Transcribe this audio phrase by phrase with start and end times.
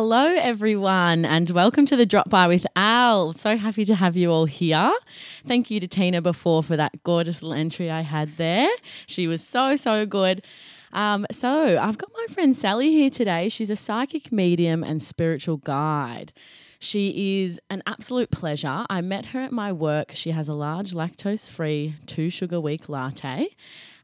[0.00, 3.32] Hello, everyone, and welcome to the Drop By with Al.
[3.32, 4.92] So happy to have you all here.
[5.44, 8.70] Thank you to Tina before for that gorgeous little entry I had there.
[9.08, 10.46] She was so, so good.
[10.92, 13.48] Um, so, I've got my friend Sally here today.
[13.48, 16.32] She's a psychic medium and spiritual guide.
[16.78, 18.86] She is an absolute pleasure.
[18.88, 20.12] I met her at my work.
[20.14, 23.48] She has a large lactose free two sugar weak latte.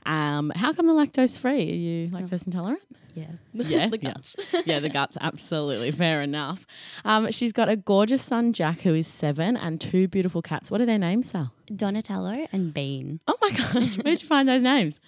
[0.07, 1.71] Um, how come the lactose free?
[1.71, 2.83] Are you lactose intolerant?
[3.15, 3.27] Yeah.
[3.55, 4.15] Yeah, the yeah.
[4.67, 5.93] yeah, the guts, absolutely.
[5.93, 6.67] Fair enough.
[7.05, 10.71] Um, she's got a gorgeous son, Jack, who is seven, and two beautiful cats.
[10.71, 11.54] What are their names, Sal?
[11.67, 13.21] Donatello and Bean.
[13.27, 15.01] Oh my gosh, where'd you find those names?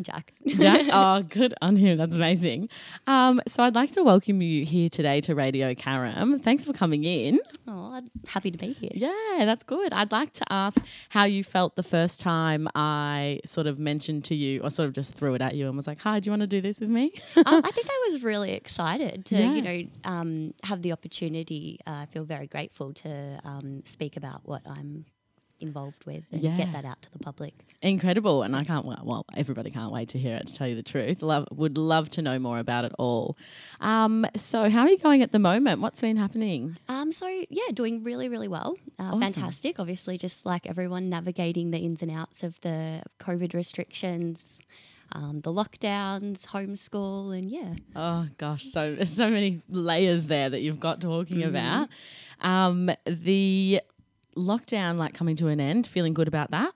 [0.00, 0.32] Jack.
[0.46, 0.86] Jack?
[0.92, 1.98] oh, good on him.
[1.98, 2.68] That's amazing.
[3.06, 6.40] Um, so I'd like to welcome you here today to Radio Karam.
[6.40, 7.38] Thanks for coming in.
[7.68, 8.90] Oh, I'm happy to be here.
[8.94, 9.92] Yeah, that's good.
[9.92, 14.34] I'd like to ask how you felt the first time I sort of mentioned to
[14.34, 16.32] you, or sort of just threw it at you and was like, "Hi, do you
[16.32, 19.54] want to do this with me?" um, I think I was really excited to, Yeah.
[19.54, 21.78] you know, um, have the opportunity.
[21.86, 25.04] Uh, I feel very grateful to um, speak about what I'm
[25.64, 26.56] involved with and Yeah.
[26.56, 27.54] get that out to the public.
[27.82, 28.84] Incredible, and I can't.
[28.86, 30.46] Well, everybody can't wait to hear it.
[30.46, 33.36] To tell you the truth, love would love to know more about it all.
[33.80, 35.80] Um, so, how are you going at the moment?
[35.80, 36.76] What's been happening?
[36.88, 38.76] Um, so yeah, doing really, really well.
[38.98, 39.20] Uh, Awesome.
[39.20, 39.78] Fantastic.
[39.80, 44.60] Obviously, just like everyone, navigating the ins and outs of the COVID restrictions,
[45.12, 47.74] um, the lockdowns, homeschool, and yeah.
[47.94, 51.88] Oh gosh, so so many layers there that you've got talking about.
[52.40, 53.80] Um, the
[54.36, 56.72] lockdown, like coming to an end, feeling good about that.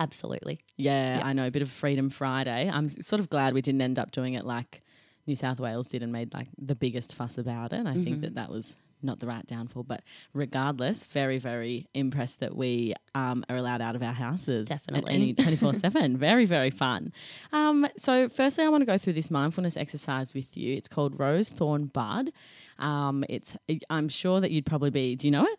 [0.00, 0.60] Absolutely.
[0.76, 1.46] Yeah, I know.
[1.46, 2.70] A bit of Freedom Friday.
[2.72, 4.82] I'm sort of glad we didn't end up doing it like
[5.26, 7.78] New South Wales did and made like the biggest fuss about it.
[7.78, 9.84] And I think that that was not the right downfall.
[9.84, 14.68] But regardless, very, very impressed that we um, are allowed out of our houses.
[14.68, 15.14] Definitely.
[15.14, 16.16] Any 24 7.
[16.16, 17.12] Very, very fun.
[17.52, 20.74] Um, so, firstly, I want to go through this mindfulness exercise with you.
[20.76, 22.32] It's called Rose Thorn Bud.
[22.78, 23.56] Um, it's.
[23.88, 25.14] I'm sure that you'd probably be.
[25.14, 25.58] Do you know it?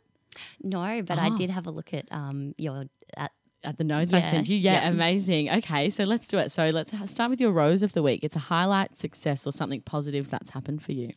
[0.63, 1.35] No, but I Oh.
[1.35, 2.85] did have a look at um, your
[3.17, 3.31] at
[3.63, 4.57] at the notes I sent you.
[4.57, 4.89] Yeah, yeah.
[4.89, 5.49] amazing.
[5.49, 6.51] Okay, so let's do it.
[6.51, 8.23] So let's start with your rose of the week.
[8.23, 11.09] It's a highlight, success, or something positive that's happened for you.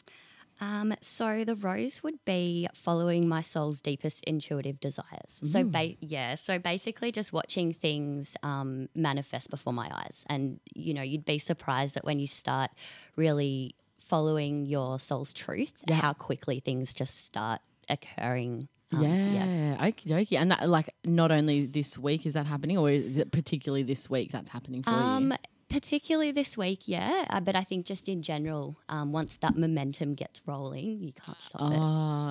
[0.61, 5.41] Um, so the rose would be following my soul's deepest intuitive desires.
[5.45, 10.95] So ba- yeah, so basically just watching things um, manifest before my eyes, and you
[10.95, 12.71] know you'd be surprised that when you start
[13.15, 15.97] really following your soul's truth, Yeah.
[15.97, 18.69] how quickly things just start occurring.
[18.93, 20.39] Um, yeah, okie dokie.
[20.39, 24.09] And that, like, not only this week is that happening, or is it particularly this
[24.09, 25.37] week that's happening for Um, you?
[25.69, 27.27] Particularly this week, yeah.
[27.31, 31.41] Uh, but I think just in general, um, once that momentum gets rolling, you can't
[31.41, 31.77] stop Oh, it.
[31.79, 31.83] Oh,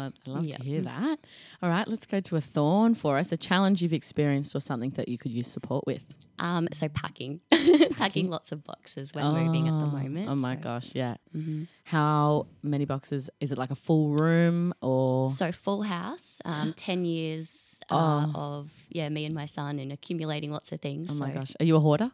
[0.07, 0.57] I'd love Yeah.
[0.57, 1.19] to hear that.
[1.61, 3.31] All right, let's go to a thorn for us.
[3.31, 6.03] A challenge you've experienced or something that you could use support with.
[6.39, 7.41] Um, so packing,
[7.97, 10.29] packing lots of boxes when moving at the Oh, moment.
[10.29, 10.61] Oh my so.
[10.61, 11.15] gosh, yeah.
[11.35, 11.67] Mhm.
[11.83, 13.29] How many boxes?
[13.39, 15.29] Is it like a full room or?
[15.29, 18.39] So full house, um, ten years uh, Oh.
[18.39, 21.09] of yeah, me and my son, and accumulating lots of things.
[21.11, 22.11] Oh my so- gosh, are you a hoarder?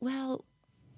[0.00, 0.44] Well,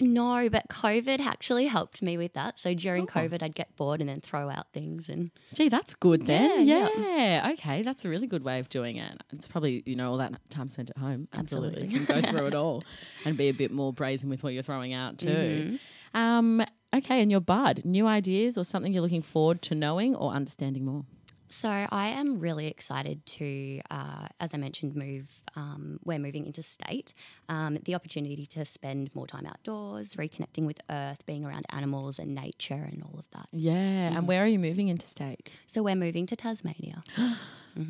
[0.00, 2.58] no, but COVID actually helped me with that.
[2.58, 3.06] So during Oh.
[3.06, 6.66] COVID, I'd get bored and then throw out things, and Gee, that's good then.
[6.66, 7.50] Yeah, Yeah.
[7.52, 9.22] Okay, that's a really good way of doing it.
[9.32, 11.28] It's probably, you know, all that time spent at home.
[11.32, 11.82] Absolutely.
[11.82, 12.00] Absolutely.
[12.00, 12.82] You can go through it all
[13.24, 15.78] and be a bit more brazen with what you're throwing out too.
[16.14, 16.18] Mhm.
[16.18, 16.62] Um,
[16.94, 20.84] okay, and your bud, new ideas or something you're looking forward to knowing or understanding
[20.84, 21.04] more?
[21.52, 25.28] So I am really excited to, uh, as I mentioned, move.
[25.54, 27.12] Um, we're moving into state.
[27.50, 32.34] Um, the opportunity to spend more time outdoors, reconnecting with earth, being around animals and
[32.34, 33.48] nature, and all of that.
[33.52, 34.16] Yeah.
[34.16, 35.50] And where are you moving into state?
[35.66, 37.04] So we're moving to Tasmania.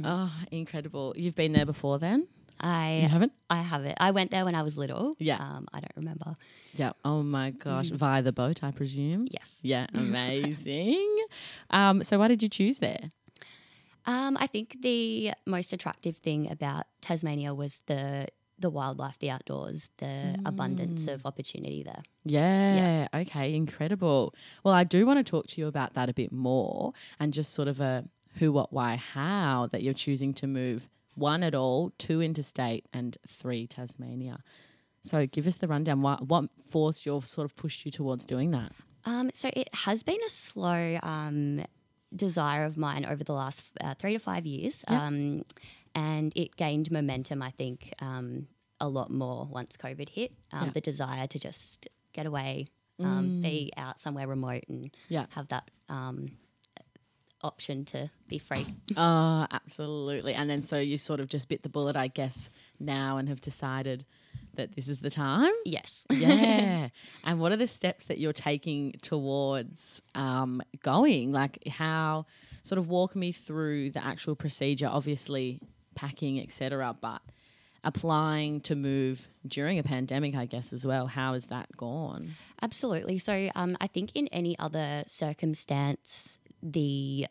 [0.04, 1.12] Oh, incredible.
[1.16, 2.20] You've been there before then?
[2.20, 2.26] You
[2.60, 3.32] I haven't?
[3.50, 3.96] I have it.
[3.98, 5.16] I went there when I was little.
[5.18, 5.38] Yeah.
[5.38, 6.36] Um, I don't remember.
[6.74, 6.92] Yeah.
[7.04, 7.88] Oh my gosh.
[7.88, 9.26] Via the boat, I presume?
[9.28, 9.58] Yes.
[9.64, 11.16] Yeah, amazing.
[11.70, 13.10] um, so why did you choose there?
[14.06, 18.26] Um, I think the most attractive thing about Tasmania was the
[18.58, 21.14] the wildlife, the outdoors, the abundance Mm.
[21.14, 22.02] of opportunity there.
[22.24, 22.74] Yeah,
[23.12, 23.20] yeah.
[23.22, 23.54] Okay.
[23.54, 24.34] Incredible.
[24.62, 27.54] Well, I do want to talk to you about that a bit more and just
[27.54, 28.04] sort of a
[28.38, 33.18] who, what, why, how that you're choosing to move one at all, two interstate, and
[33.26, 34.38] three Tasmania.
[35.02, 36.00] So give us the rundown.
[36.02, 38.70] What, what force your sort of pushed you towards doing that?
[39.04, 41.64] Um, so it has been a slow um,
[42.14, 45.06] desire of mine over the last uh, three to five years, Yeah.
[45.06, 45.44] um,
[45.94, 47.42] and it gained momentum.
[47.42, 48.46] I think um,
[48.80, 50.32] a lot more once COVID hit.
[50.52, 50.70] Um, Yeah.
[50.72, 52.68] The desire to just get away,
[53.00, 55.26] um, be out somewhere remote, and Yeah.
[55.30, 56.32] have that um,
[57.42, 58.66] option to be free.
[58.96, 60.34] Oh, absolutely.
[60.34, 63.40] And then so you sort of just bit the bullet, I guess, now and have
[63.40, 64.04] decided
[64.54, 65.52] that this is the time.
[65.64, 66.04] Yes.
[66.10, 66.88] Yeah.
[67.24, 71.32] and what are the steps that you're taking towards um, going?
[71.32, 72.26] Like, how
[72.62, 75.60] sort of walk me through the actual procedure, obviously
[75.94, 77.22] packing, etc., but
[77.84, 81.06] applying to move during a pandemic, I guess, as well.
[81.08, 82.34] How has that gone?
[82.60, 83.18] Absolutely.
[83.18, 87.26] So um, I think in any other circumstance, the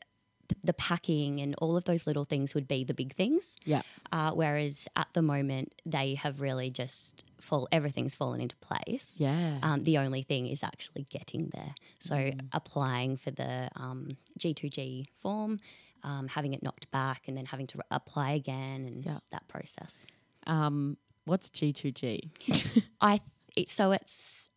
[0.63, 3.57] the packing and all of those little things would be the big things.
[3.65, 3.81] Yeah.
[4.11, 7.67] Uh, whereas at the moment, they have really just fall.
[7.71, 9.17] Everything's fallen into place.
[9.19, 9.59] Yeah.
[9.63, 11.73] Um, the only thing is actually getting there.
[11.99, 15.59] So applying for the um, G2G form,
[16.03, 19.19] um, having it knocked back, and then having to re- apply again, and Yeah.
[19.31, 20.05] that process.
[20.47, 22.83] Um, what's G2G?
[23.01, 23.19] I
[23.55, 24.49] it, so it's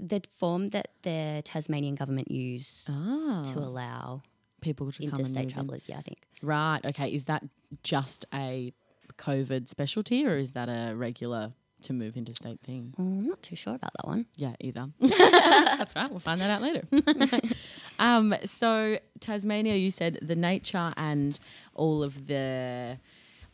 [0.00, 4.22] the form that the Tasmanian government use ah, to allow
[4.60, 5.80] people to interstate move in.
[5.86, 6.18] Yeah, I think.
[6.42, 6.80] Right.
[6.84, 7.08] Okay.
[7.08, 7.44] Is that
[7.82, 8.72] just a
[9.16, 11.52] COVID specialty or is that a regular
[11.82, 12.94] to move interstate thing?
[12.98, 14.26] Oh, I'm not too sure about that one.
[14.36, 14.88] Yeah, either.
[15.00, 16.10] That's right.
[16.10, 16.82] We'll find that out later.
[17.98, 21.38] um, so, Tasmania, you said the nature and
[21.74, 22.98] all of the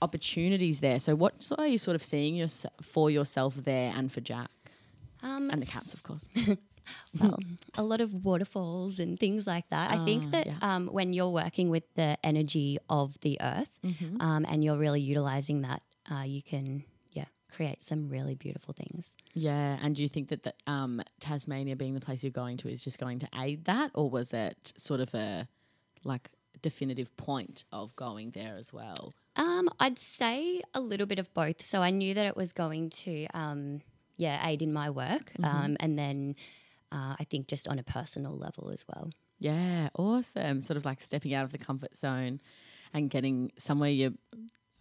[0.01, 0.99] opportunities there.
[0.99, 2.49] So, what are you sort of seeing your,
[2.83, 4.51] for yourself there and for Jack
[5.23, 6.29] Um, and the cats, of course?
[7.21, 7.39] well,
[7.77, 9.91] a lot of waterfalls and things like that.
[9.91, 10.59] I Ah, think that yeah.
[10.63, 14.21] um, when you're working with the energy of the earth Mm-hmm.
[14.21, 19.17] um, and you're really utilizing that, uh, you can yeah create some really beautiful things.
[19.35, 22.69] Yeah, and do you think that the, um, Tasmania being the place you're going to
[22.69, 25.47] is just going to aid that, or was it sort of a
[26.05, 26.31] like
[26.63, 29.13] definitive point of going there as well?
[29.37, 31.63] Um, I'd say a little bit of both.
[31.63, 33.81] So I knew that it was going to um,
[34.17, 35.45] yeah aid in my work, Mm-hmm.
[35.45, 36.37] um, and then
[36.95, 39.11] uh, I think just on a personal level as well.
[39.41, 40.61] Yeah, awesome.
[40.61, 42.41] Sort of like stepping out of the comfort zone
[42.95, 44.17] and getting somewhere you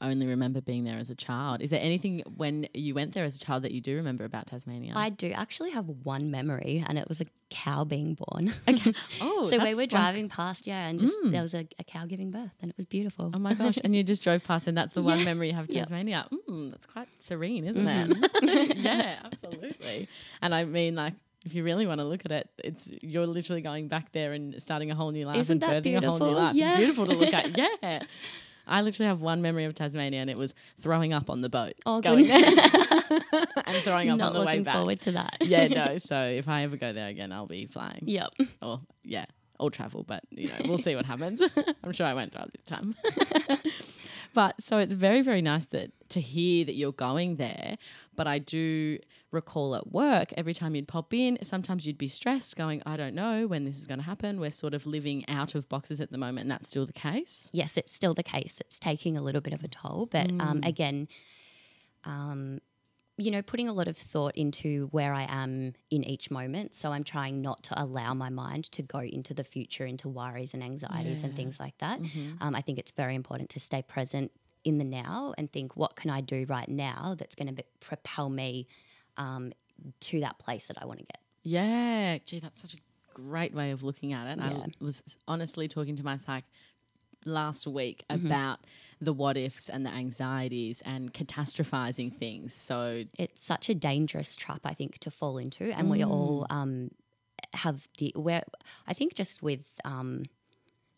[0.01, 1.61] only remember being there as a child.
[1.61, 4.47] Is there anything when you went there as a child that you do remember about
[4.47, 4.91] Tasmania?
[4.95, 8.53] I do actually have one memory, and it was a cow being born.
[8.67, 8.93] okay.
[9.21, 11.31] Oh, so we were like- driving past, yeah, and just Mm.
[11.31, 13.31] there was a, a cow giving birth, and it was beautiful.
[13.33, 13.77] Oh my gosh!
[13.83, 15.81] And you just drove past, and that's the one memory you have of Yeah.
[15.83, 16.27] Tasmania.
[16.49, 18.23] Mm, that's quite serene, isn't Mm-hmm.
[18.49, 18.77] it?
[18.77, 20.09] yeah, absolutely.
[20.41, 21.13] And I mean, like,
[21.45, 24.61] if you really want to look at it, it's you're literally going back there and
[24.61, 26.43] starting a whole new life Isn't and that birthing a whole new beautiful?
[26.43, 26.55] life.
[26.55, 26.77] Yeah.
[26.77, 27.57] Beautiful to look at.
[27.57, 27.99] Yeah.
[28.65, 31.73] I literally have one memory of Tasmania, and it was throwing up on the boat,
[31.85, 32.37] Oh, going there,
[33.65, 34.75] and throwing up Not on the way back.
[34.75, 35.37] looking forward to that.
[35.41, 35.97] yeah, no.
[35.97, 38.29] So if I ever go there again, I'll be flying Yep.
[38.61, 39.25] or yeah,
[39.59, 40.03] or travel.
[40.07, 41.41] But you know, we'll see what happens.
[41.83, 42.95] I'm sure I won't drive this time.
[44.33, 47.77] but so it's very very nice that to hear that you're going there.
[48.15, 48.97] But I do
[49.33, 53.15] recall at work every time you'd pop in, sometimes you'd be stressed, going, I don't
[53.15, 54.39] know when this is going to happen.
[54.39, 57.49] We're sort of living out of boxes at the moment, and that's still the case.
[57.51, 58.61] Yes, it's still the case.
[58.61, 60.67] It's taking a little bit of a toll, but um, Mm.
[60.67, 61.07] again,
[62.05, 62.59] um,
[63.17, 66.73] you know, putting a lot of thought into where I am in each moment.
[66.73, 70.53] So I'm trying not to allow my mind to go into the future, into worries
[70.55, 72.01] and anxieties and things like that.
[72.01, 72.37] Mhm.
[72.41, 74.31] Um, I think it's very important to stay present
[74.63, 78.29] in the now and think, what can I do right now that's going to propel
[78.29, 78.65] me
[79.17, 79.53] um,
[80.01, 81.19] to that place that I want to get?
[81.43, 82.77] Yeah, gee, that's such a
[83.13, 84.39] great way of looking at it.
[84.43, 84.65] Yeah.
[84.65, 86.45] I was honestly talking to my psych
[87.25, 88.25] last week Mm-hmm.
[88.27, 88.59] about
[89.01, 92.53] the what ifs and the anxieties and catastrophizing things.
[92.53, 96.91] So it's such a dangerous trap I think to fall into, and we all um,
[97.53, 98.43] have the where
[98.87, 100.23] I think just with um,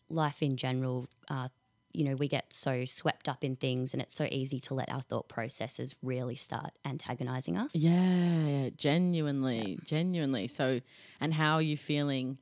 [0.08, 1.48] life in general, uh,
[1.96, 4.90] you know, we get so swept up in things, and it's so easy to let
[4.90, 7.74] our thought processes really start antagonizing us.
[7.74, 10.48] yeah, genuinely, genuinely.
[10.48, 10.80] So,
[11.20, 12.38] and how are you feeling?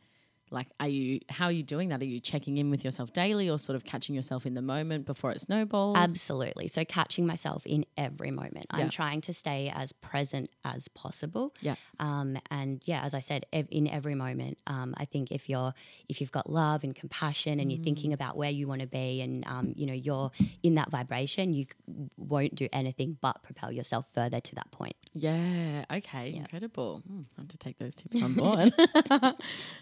[0.55, 2.01] Like, are you how are you doing that?
[2.01, 5.05] Are you checking in with yourself daily, or sort of catching yourself in the moment
[5.05, 5.97] before it snowballs?
[5.99, 6.69] Absolutely.
[6.69, 8.67] So catching myself in every moment.
[8.73, 8.81] Yeah.
[8.85, 11.55] I'm trying to stay as present as possible.
[11.61, 11.75] Yeah.
[11.99, 15.75] Um, and yeah, as I said, ev- in every moment, um, I think if you're
[16.09, 18.15] if you've got love and compassion and you're thinking Mm.
[18.15, 20.31] about where you want to be, and um, you know you're
[20.63, 21.67] in that vibration, you
[22.17, 24.95] won't do anything but propel yourself further to that point.
[25.15, 25.85] Yeah.
[25.93, 26.31] Okay.
[26.31, 26.41] Yeah.
[26.41, 27.03] Incredible.
[27.07, 28.73] Hmm, I have to take those tips on board.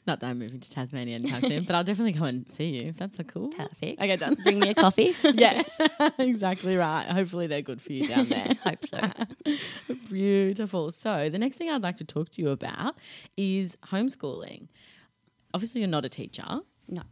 [0.07, 2.89] Not that I'm moving to Tasmania anytime soon, but I'll definitely come and see you
[2.89, 3.49] if that's so cool.
[3.49, 4.01] Perfect.
[4.01, 4.37] Okay, done.
[4.43, 5.15] Bring me a coffee.
[5.23, 5.63] yeah,
[6.19, 7.07] exactly right.
[7.07, 8.55] Hopefully they're good for you down there.
[8.65, 9.01] Hope so.
[10.09, 10.91] Beautiful.
[10.91, 12.97] So the next thing I'd like to talk to you about
[13.37, 14.69] is homeschooling.
[15.55, 16.61] Obviously, you're not a teacher.
[16.89, 17.03] No.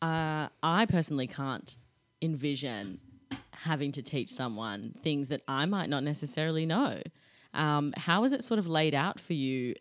[0.00, 1.76] Uh, I personally can't
[2.22, 3.00] envision
[3.52, 7.02] having to teach someone things that I might not necessarily know.
[7.54, 9.74] Um, how was it sort of laid out for you?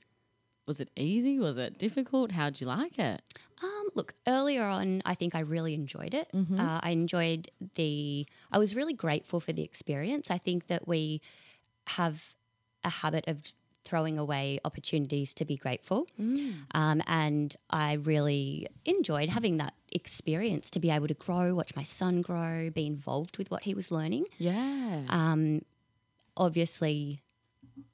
[0.68, 1.40] Was it easy?
[1.40, 2.34] Was it difficult?
[2.34, 3.22] How'd you like it?
[3.64, 6.30] Um, look, earlier on, I think I really enjoyed it.
[6.36, 6.60] Mm-hmm.
[6.60, 8.28] Uh, I enjoyed the.
[8.52, 10.30] I was really grateful for the experience.
[10.30, 11.22] I think that we
[11.88, 12.36] have
[12.84, 13.42] a habit of
[13.86, 16.08] throwing away opportunities to be grateful.
[16.72, 21.84] Um, and I really enjoyed having that experience to be able to grow, watch my
[21.84, 24.26] son grow, be involved with what he was learning.
[24.38, 25.04] Yeah.
[25.08, 25.62] Um,
[26.36, 27.22] obviously,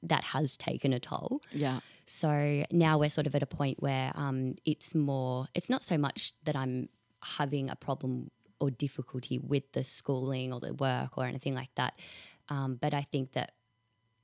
[0.02, 1.40] that has taken a toll.
[1.52, 1.80] yeah.
[2.06, 5.96] So now we're sort of at a point where um, it's more, it's not so
[5.96, 6.90] much that I'm
[7.22, 11.98] having a problem or difficulty with the schooling or the work or anything like that.
[12.50, 13.52] Um, but I think that,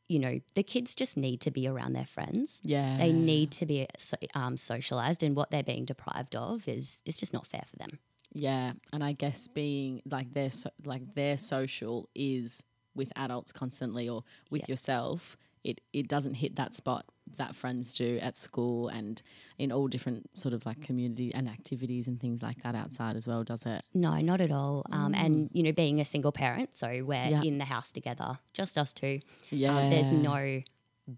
[0.09, 2.61] you know, the kids just need to be around their friends.
[2.63, 2.99] Yeah.
[2.99, 7.17] They need to be so, um, socialized, and what they're being deprived of is is
[7.17, 7.99] just not fair for them.
[8.33, 12.63] Yeah, and I guess being like their so, like their social is
[12.95, 14.73] with adults constantly or with Yeah.
[14.73, 15.39] yourself.
[15.65, 17.05] It it doesn't hit that spot
[17.37, 19.23] that friends do at school and
[19.59, 23.27] in all different sort of like community and activities and things like that outside as
[23.29, 23.85] well, does it?
[23.95, 24.85] No, not at all.
[24.91, 27.43] Um, And you know, being a single parent, so we're Yeah.
[27.43, 29.21] in the house together, just us two.
[29.51, 29.77] Yeah.
[29.77, 30.63] Um, there's no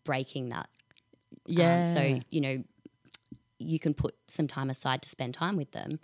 [0.04, 0.68] breaking that
[1.48, 1.84] Um, yeah.
[1.84, 2.62] so, you know,
[3.58, 5.98] you can put some time aside to spend time with them,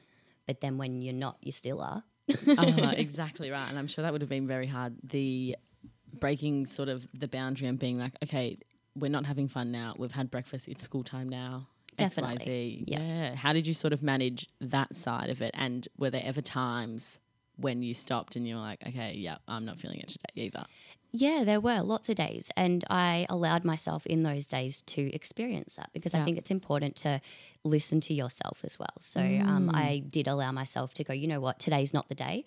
[0.47, 2.02] but then when you're not, you still are.
[2.57, 3.68] uh, exactly right.
[3.68, 4.95] And I'm sure that would have been very hard.
[5.02, 5.57] The
[6.12, 8.58] breaking sort of the boundary and being like, okay,
[8.94, 9.94] we're not having fun now.
[9.96, 10.68] We've had breakfast.
[10.68, 11.68] It's school time now.
[11.96, 12.46] Definitely.
[12.46, 12.84] XYZ.
[12.86, 13.00] Yeah.
[13.00, 13.34] Yeah.
[13.34, 15.50] How did you sort of manage that side of it?
[15.54, 17.20] And were there ever times
[17.56, 20.64] when you stopped and you were like, okay, yeah, I'm not feeling it today either?
[21.10, 25.76] Yeah, there were lots of days, and I allowed myself in those days to experience
[25.76, 27.22] that because I think it's important to
[27.64, 28.92] listen to yourself as well.
[29.00, 32.44] So um, I did allow myself to go, you know what, today's not the day.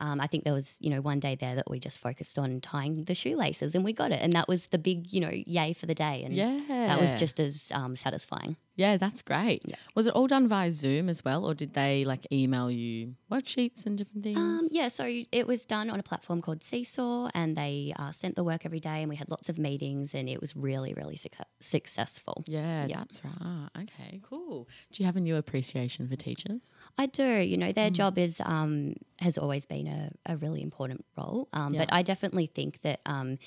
[0.00, 2.60] Um, I think there was, you know, one day there that we just focused on
[2.60, 4.20] tying the shoelaces and we got it.
[4.22, 6.22] And that was the big, you know, yay for the day.
[6.24, 6.86] And Yeah.
[6.88, 8.56] that was just as um, satisfying.
[8.76, 9.62] Yeah, that's great.
[9.66, 9.76] Yeah.
[9.94, 13.84] Was it all done via Zoom as well, or did they like email you worksheets
[13.84, 14.38] and different things?
[14.38, 18.36] Um, yeah, so it was done on a platform called Seesaw, and they uh, sent
[18.36, 21.16] the work every day, and we had lots of meetings, and it was really, really
[21.16, 22.42] suc successful.
[22.46, 22.98] yeah, yeah.
[22.98, 23.68] that's right.
[23.82, 24.66] Okay, cool.
[24.92, 26.74] Do you have a new appreciation for teachers?
[26.96, 27.24] I do.
[27.24, 27.74] You know, Mm.
[27.74, 31.80] their job is um, has always been a, a really important role, um, Yeah.
[31.80, 33.38] but I definitely think that um,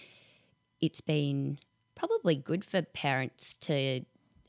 [0.79, 1.57] it's been
[1.95, 4.01] probably good for parents to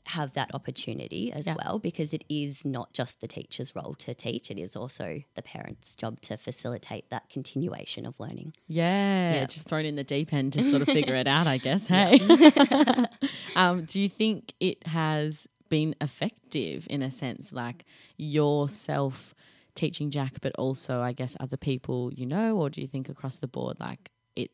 [0.07, 1.55] have that opportunity as Yeah.
[1.63, 5.41] well because it is not just the teacher's role to teach it is also the
[5.41, 9.45] parent's job to facilitate that continuation of learning Yeah, Yeah.
[9.45, 11.87] just thrown in the deep end to sort of figure it out, I guess.
[11.87, 12.19] Hey,
[13.55, 17.85] um, do you think it has been effective in a sense, like
[18.17, 19.33] yourself
[19.73, 23.37] teaching Jack, but also, I guess, other people you know, or do you think across
[23.37, 24.51] the board, like it?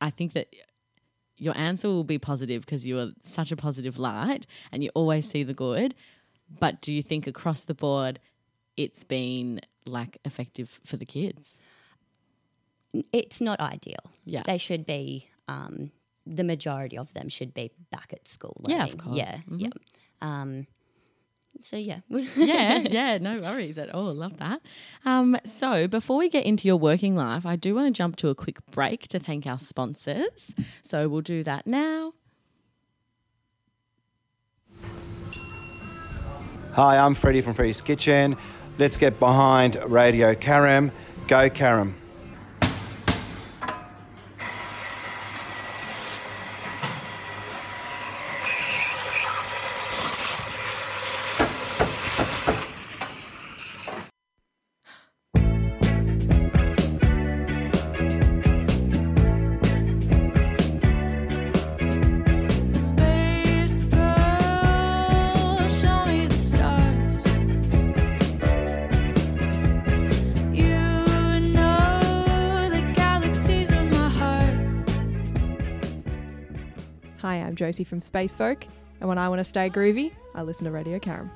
[0.00, 0.48] I think that
[1.38, 5.28] your answer will be positive because you are such a positive light and you always
[5.28, 5.94] see the good.
[6.60, 8.18] But do you think across the board,
[8.76, 11.58] it's been like effective for the kids?
[13.12, 14.42] it's not ideal Yeah.
[14.46, 15.90] they should be um,
[16.26, 19.16] the majority of them should be back at school Yeah, of learning.
[19.16, 19.42] yeah course.
[19.50, 19.60] Mhm.
[19.60, 19.68] yeah
[20.22, 20.66] um,
[21.64, 24.12] so yeah yeah, yeah, no worries at all.
[24.14, 24.60] Love that.
[25.04, 28.28] Um, so, before we get into your working life, I do want to jump to
[28.28, 30.54] a quick break to thank our sponsors.
[30.82, 32.12] So, we'll do that now.
[36.72, 38.36] Hi, I'm Freddie from Freddie's Kitchen.
[38.78, 40.92] Let's get behind Radio Karam.
[41.26, 41.96] Go Karam.
[77.84, 78.66] From Space Folk,
[79.00, 81.30] and when I want to stay groovy, I listen to Radio Karam.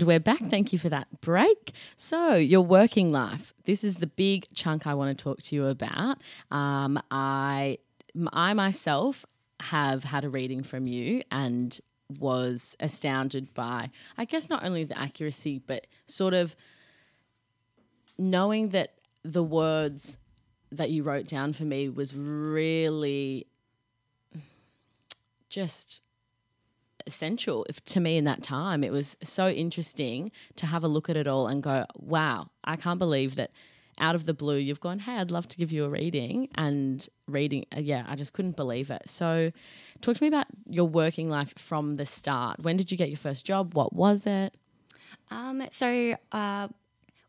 [0.00, 0.40] And we're back.
[0.48, 1.72] Thank you for that break.
[1.94, 3.52] So, your working life.
[3.64, 6.22] This is the big chunk I want to talk to you about.
[6.50, 7.76] Um, I,
[8.32, 9.26] I myself
[9.60, 11.78] have had a reading from you and
[12.18, 16.56] was astounded by, I guess, not only the accuracy, but sort of
[18.16, 20.16] knowing that the words
[20.72, 23.46] that you wrote down for me was really
[25.50, 26.00] just
[27.06, 28.82] essential if, to me in that time.
[28.84, 32.76] It was so interesting to have a look at it all and go, wow, I
[32.76, 33.50] can't believe that
[33.98, 36.48] out of the blue, you've gone, hey, I'd love to give you a reading.
[36.54, 39.02] And reading, uh, yeah, I just couldn't believe it.
[39.06, 39.52] So,
[40.00, 42.60] talk to me about your working life from the start.
[42.62, 43.74] When did you get your first job?
[43.74, 44.54] What was it?
[45.30, 46.68] Um, so uh,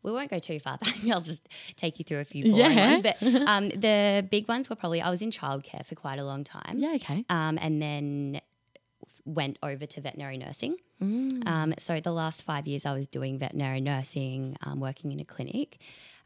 [0.02, 0.94] we won't go too far back.
[1.10, 2.90] I'll just take you through a few boring Yeah.
[2.92, 3.00] ones.
[3.02, 6.42] But um, the big ones were probably I was in childcare for quite a long
[6.42, 6.76] time.
[6.78, 7.24] Yeah, okay.
[7.28, 8.40] Um, and then
[9.24, 10.76] went over to veterinary nursing.
[11.46, 15.24] Um, so the last five years I was doing veterinary nursing, um, working in a
[15.24, 15.78] clinic,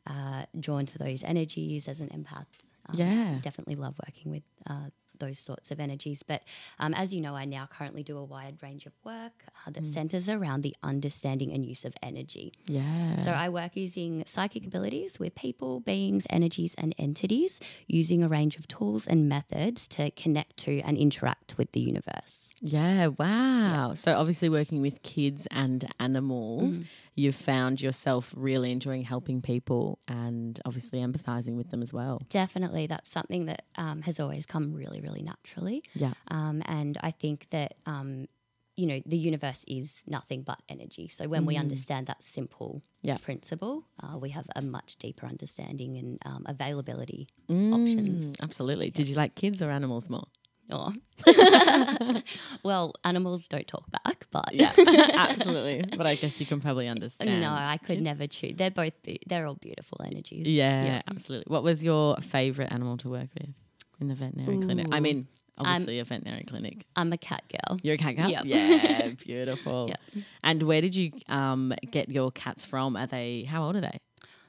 [0.06, 2.46] uh, drawn to those energies as an empath.
[2.88, 3.38] Um, Yeah.
[3.40, 6.22] definitely love working with uh, those sorts of energies.
[6.22, 6.42] But
[6.78, 9.32] um, as you know, I now currently do a wide range of work
[9.66, 12.52] uh, that centers around the understanding and use of energy.
[12.66, 13.18] Yeah.
[13.18, 18.56] So I work using psychic abilities with people, beings, energies, and entities, using a range
[18.56, 22.50] of tools and methods to connect to and interact with the universe.
[22.60, 23.94] Yeah, wow.
[23.94, 26.80] So obviously working with kids and animals,
[27.16, 32.20] you've found yourself really enjoying helping people and obviously empathizing with them as well.
[32.28, 35.82] Definitely, that's something that um, has always come really, really naturally.
[35.94, 36.12] Yeah.
[36.28, 38.26] Um, and I think that, um,
[38.76, 41.08] you know, the universe is nothing but energy.
[41.08, 43.16] So when we understand that simple Yeah.
[43.16, 48.34] principle, uh, we have a much deeper understanding and um, availability Mm, options.
[48.42, 48.90] Absolutely.
[48.90, 50.26] Did you like kids or animals more?
[50.70, 50.92] Or,
[52.62, 54.72] well, animals don't talk back, but Yeah,
[55.14, 55.96] absolutely.
[55.96, 57.40] But I guess you can probably understand.
[57.40, 58.04] no, I could kids.
[58.04, 58.54] never choose.
[58.56, 60.48] They're both, be- they're all beautiful energies.
[60.48, 61.50] Yeah, yeah, absolutely.
[61.52, 63.50] What was your favorite animal to work with
[64.00, 64.88] in the veterinary clinic?
[64.92, 66.84] I mean, obviously a veterinary clinic.
[66.96, 67.78] I'm a cat girl.
[67.82, 68.28] You're a cat girl?
[68.28, 68.44] Yep.
[68.44, 69.86] Yeah, beautiful.
[69.88, 70.24] Yep.
[70.42, 72.96] And where did you um, get your cats from?
[72.96, 73.98] Are they, how old are they?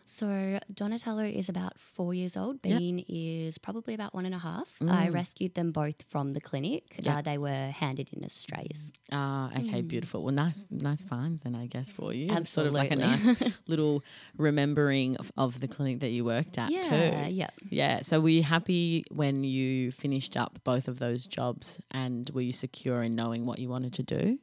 [0.10, 2.60] So Donatello is about four years old.
[2.64, 2.76] Yep.
[2.76, 2.80] Mm.
[2.80, 4.68] Bean is probably about one and a half.
[4.82, 6.96] I rescued them both from the clinic.
[6.98, 7.14] Yep.
[7.14, 8.92] Uh, they were handed in as strays.
[9.12, 9.88] Ah, okay, Hmm.
[9.88, 10.24] beautiful.
[10.24, 12.28] Well, nice, nice find then, I guess, for you.
[12.32, 13.28] It's Sort of like a nice
[13.68, 14.02] little
[14.38, 16.76] remembering of, of the clinic that you worked at too.
[16.76, 17.34] Yeah, too.
[17.34, 17.50] yeah.
[17.70, 18.02] Yeah.
[18.02, 22.54] So were you happy when you finished up both of those jobs and were you
[22.54, 24.40] secure in knowing what you wanted to do?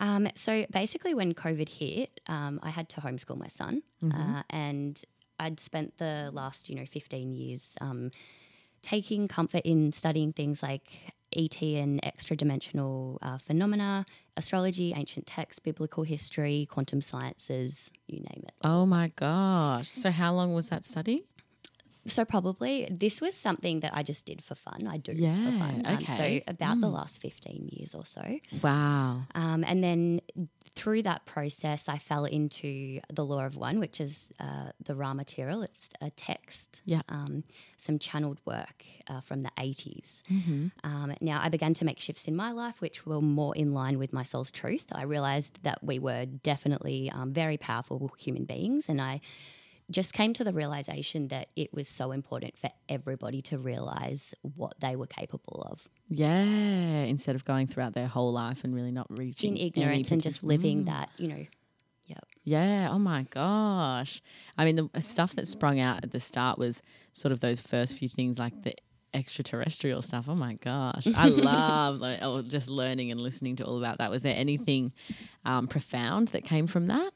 [0.00, 4.20] Um, so basically, when COVID hit, um, I had to homeschool my son, Mm-hmm.
[4.36, 5.02] uh, and
[5.40, 8.10] I'd spent the last, you know, fifteen years um,
[8.82, 10.92] taking comfort in studying things like
[11.36, 14.04] ET and extra dimensional uh, phenomena,
[14.36, 18.52] astrology, ancient texts, biblical history, quantum sciences, you name it.
[18.62, 19.90] Oh my gosh.
[19.94, 21.24] So how long was that study?
[22.06, 24.86] So probably this was something that I just did for fun.
[24.86, 25.82] I do Yeah, for fun.
[25.86, 26.40] Um, okay.
[26.44, 28.22] so about the last fifteen years or so.
[28.62, 29.22] Wow.
[29.34, 30.20] Um, and then
[30.76, 35.14] through that process, I fell into the Law of One, which is uh, the Ra
[35.14, 35.62] material.
[35.62, 37.02] It's a text, Yeah.
[37.08, 37.44] um,
[37.76, 40.24] some channeled work uh, from the 80s.
[40.24, 40.66] Mm-hmm.
[40.82, 43.98] Um, now, I began to make shifts in my life, which were more in line
[44.00, 44.84] with my soul's truth.
[44.90, 49.20] I realized that we were definitely um, very powerful human beings, and I
[49.90, 54.72] just came to the realization that it was so important for everybody to realize what
[54.80, 56.42] they were capable of Yeah.
[56.42, 60.42] Instead of going throughout their whole life and really not reaching in ignorance and just
[60.42, 60.86] living Mm.
[60.86, 61.44] that, you know,
[62.06, 62.18] yeah.
[62.44, 62.88] Yeah.
[62.90, 64.20] Oh my gosh.
[64.58, 67.94] I mean, the stuff that sprung out at the start was sort of those first
[67.96, 68.74] few things like the
[69.14, 70.26] extraterrestrial stuff.
[70.28, 71.06] Oh my gosh.
[71.14, 74.10] I love like, oh, just learning and listening to all about that.
[74.10, 74.92] Was there anything
[75.44, 77.12] um, profound that came from that?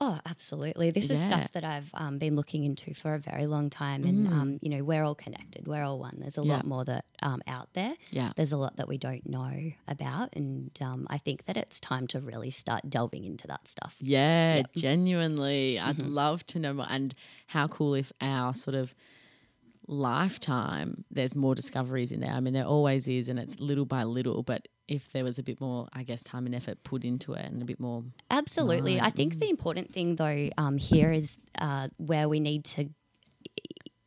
[0.00, 0.90] Oh, absolutely.
[0.90, 4.04] This is stuff that I've um, been looking into for a very long time.
[4.04, 5.66] And, um, you know, we're all connected.
[5.68, 6.16] We're all one.
[6.18, 6.46] There's a Mm.
[6.46, 6.52] Yeah.
[6.54, 7.94] lot more that um, out there.
[8.10, 8.32] Yeah.
[8.36, 10.30] There's a lot that we don't know about.
[10.34, 13.94] And um, I think that it's time to really start delving into that stuff.
[14.00, 15.78] Yeah, genuinely.
[15.78, 16.86] I'd love to know more.
[16.90, 17.14] And
[17.46, 18.94] how cool if our sort of
[19.86, 22.32] lifetime, there's more discoveries in there.
[22.32, 24.42] I mean, there always is, and it's little by little.
[24.42, 27.44] But if there was a bit more, I guess, time and effort put into it
[27.44, 28.04] and a bit more.
[28.30, 29.00] Absolutely.
[29.00, 32.90] I think the important thing, though, um, here is uh, where we need to,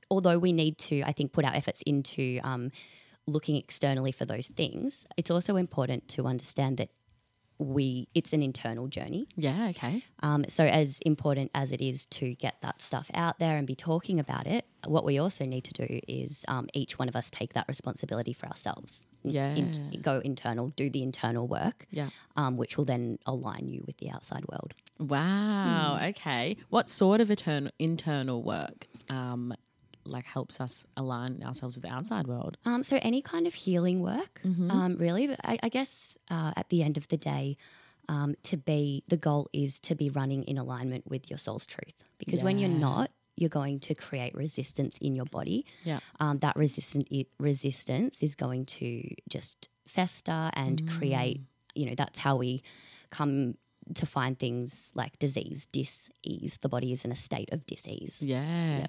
[0.09, 2.71] although we need to, I think, put our efforts into um,
[3.25, 6.89] looking externally for those things, it's also important to understand that
[7.59, 9.27] we it's an internal journey.
[9.35, 10.03] Yeah, okay.
[10.21, 13.75] Um, so as important as it is to get that stuff out there and be
[13.75, 17.29] talking about it, what we also need to do is um, each one of us
[17.31, 19.07] take that responsibility for ourselves.
[19.23, 19.99] In- Yeah.
[20.01, 22.09] go internal, do the internal work, Yeah.
[22.35, 24.73] um, which will then align you with the outside world.
[24.99, 25.97] Wow.
[25.99, 26.05] Hmm.
[26.05, 26.57] Okay.
[26.69, 29.53] What sort of etern- internal work um,
[30.07, 32.57] like helps us align ourselves with the outside world?
[32.65, 35.35] Um, so any kind of healing work, um, really.
[35.43, 37.57] I, I guess uh, at the end of the day,
[38.09, 41.95] um, to be the goal is to be running in alignment with your soul's truth.
[42.17, 45.65] Because when you're not, you're going to create resistance in your body.
[45.83, 45.99] Yeah.
[46.19, 47.07] Um, that resistant
[47.39, 51.41] resistance is going to just fester and create.
[51.75, 52.63] You know, that's how we
[53.11, 53.55] come
[53.93, 56.57] to find things like disease, dis-ease.
[56.57, 58.21] The body is in a state of dis-ease.
[58.21, 58.87] Yeah.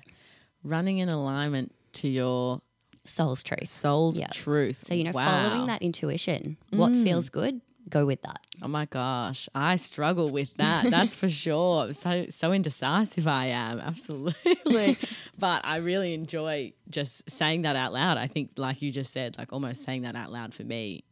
[0.62, 2.61] Running in alignment to your
[3.05, 3.68] Soul's truth.
[3.68, 4.27] soul's Yeah.
[4.29, 4.85] truth.
[4.87, 5.27] So, you know, Wow.
[5.27, 5.42] Mm.
[5.42, 8.47] following that intuition, what feels good, go with that.
[8.61, 10.90] Oh my gosh, I struggle with that.
[10.90, 11.92] That's for sure.
[11.94, 14.99] So so indecisive I am, absolutely.
[15.38, 18.18] but I really enjoy just saying that out loud.
[18.18, 21.05] I think, like you just said, like almost saying that out loud for me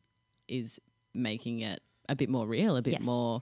[0.49, 0.79] is
[1.15, 1.81] making it
[2.11, 3.07] a bit more real, a bit Yes.
[3.07, 3.41] more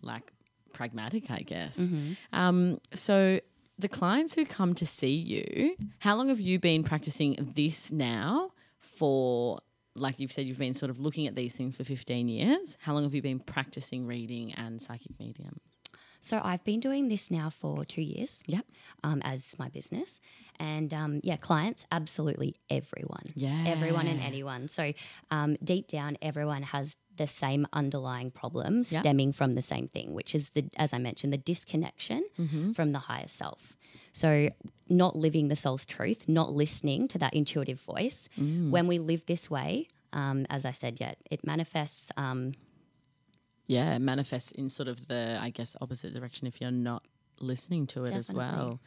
[0.00, 0.32] like
[0.72, 1.76] pragmatic, I guess.
[1.78, 2.12] Mm-hmm.
[2.32, 3.40] Um, so
[3.80, 8.52] the clients who come to see you, how long have you been practicing this now
[8.78, 9.60] for?
[9.96, 12.76] Like you've said, you've been sort of looking at these things for 15 years.
[12.80, 15.58] How long have you been practicing reading and psychic medium?
[16.20, 18.44] So I've been doing this now for two years.
[18.46, 18.66] Yep.
[19.02, 20.20] Um, as my business,
[20.58, 23.24] and um, yeah, clients, absolutely everyone.
[23.34, 23.64] Yeah.
[23.66, 24.68] Everyone and anyone.
[24.68, 24.92] So
[25.30, 29.00] um, deep down, everyone has the same underlying problem Yep.
[29.02, 32.72] stemming from the same thing, which is the, as I mentioned, the disconnection Mm-hmm.
[32.72, 33.76] from the higher self.
[34.12, 34.28] So
[34.88, 38.28] not living the soul's truth, not listening to that intuitive voice.
[38.38, 38.70] Mm.
[38.74, 42.10] When we live this way, um, as I said, yeah, it manifests.
[42.16, 42.40] Um,
[43.66, 47.02] Yeah, it manifests in sort of the, I guess, opposite direction if you're not
[47.40, 48.80] listening to it as well.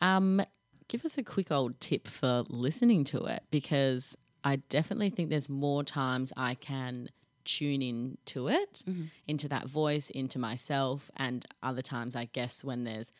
[0.00, 0.40] Um,
[0.86, 5.48] give us a quick old tip for listening to it because I definitely think there's
[5.48, 7.08] more times I can
[7.56, 8.82] tune in to it,
[9.26, 13.12] into that voice, into myself, and other times I guess when there's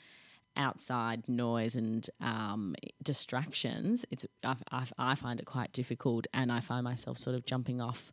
[0.56, 6.60] outside noise and um, distractions, it's I, I, I find it quite difficult, and I
[6.60, 8.12] find myself sort of jumping off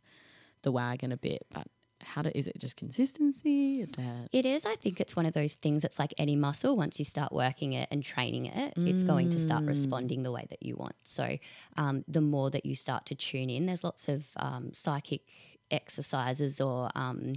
[0.62, 1.42] the wagon a bit.
[1.52, 1.66] But
[2.02, 3.80] how do, is it just consistency?
[3.80, 4.66] Is that It is.
[4.66, 5.84] I think it's one of those things.
[5.84, 6.76] It's like any muscle.
[6.76, 10.46] Once you start working it and training it, it's going to start responding the way
[10.50, 10.96] that you want.
[11.04, 11.38] So,
[11.76, 15.22] um, the more that you start to tune in, there's lots of um, psychic
[15.70, 17.34] exercises or um,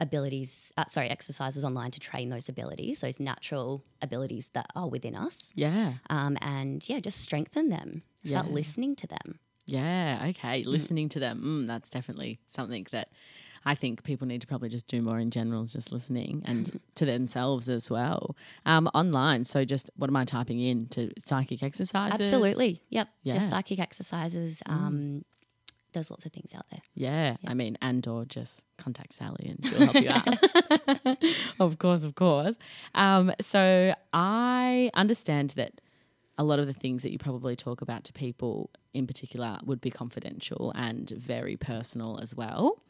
[0.00, 0.72] abilities.
[0.76, 5.52] Uh, sorry, exercises online to train those abilities, those natural abilities that are within us.
[5.54, 8.02] yeah, Um, and yeah, just strengthen them.
[8.24, 8.52] Start Yeah.
[8.54, 9.38] listening to them.
[9.66, 10.64] yeah, okay.
[10.64, 13.08] Listening to them, mm, that's definitely something that
[13.64, 16.80] I think people need to probably just do more in general, is just listening and
[16.94, 18.36] to themselves as well.
[18.66, 22.20] Um, online, so just what am I typing in to psychic exercises?
[22.20, 22.82] Absolutely.
[22.90, 23.08] Yep.
[23.22, 23.34] Yeah.
[23.34, 24.62] Just psychic exercises.
[24.66, 25.24] Um,
[25.92, 26.80] there's lots of things out there.
[26.94, 31.18] Yeah, I mean, and or just contact Sally and she'll help you out.
[31.60, 32.56] of course, of course.
[32.94, 35.80] Um, so I understand that
[36.38, 39.80] a lot of the things that you probably talk about to people in particular would
[39.80, 42.80] be confidential and very personal as well.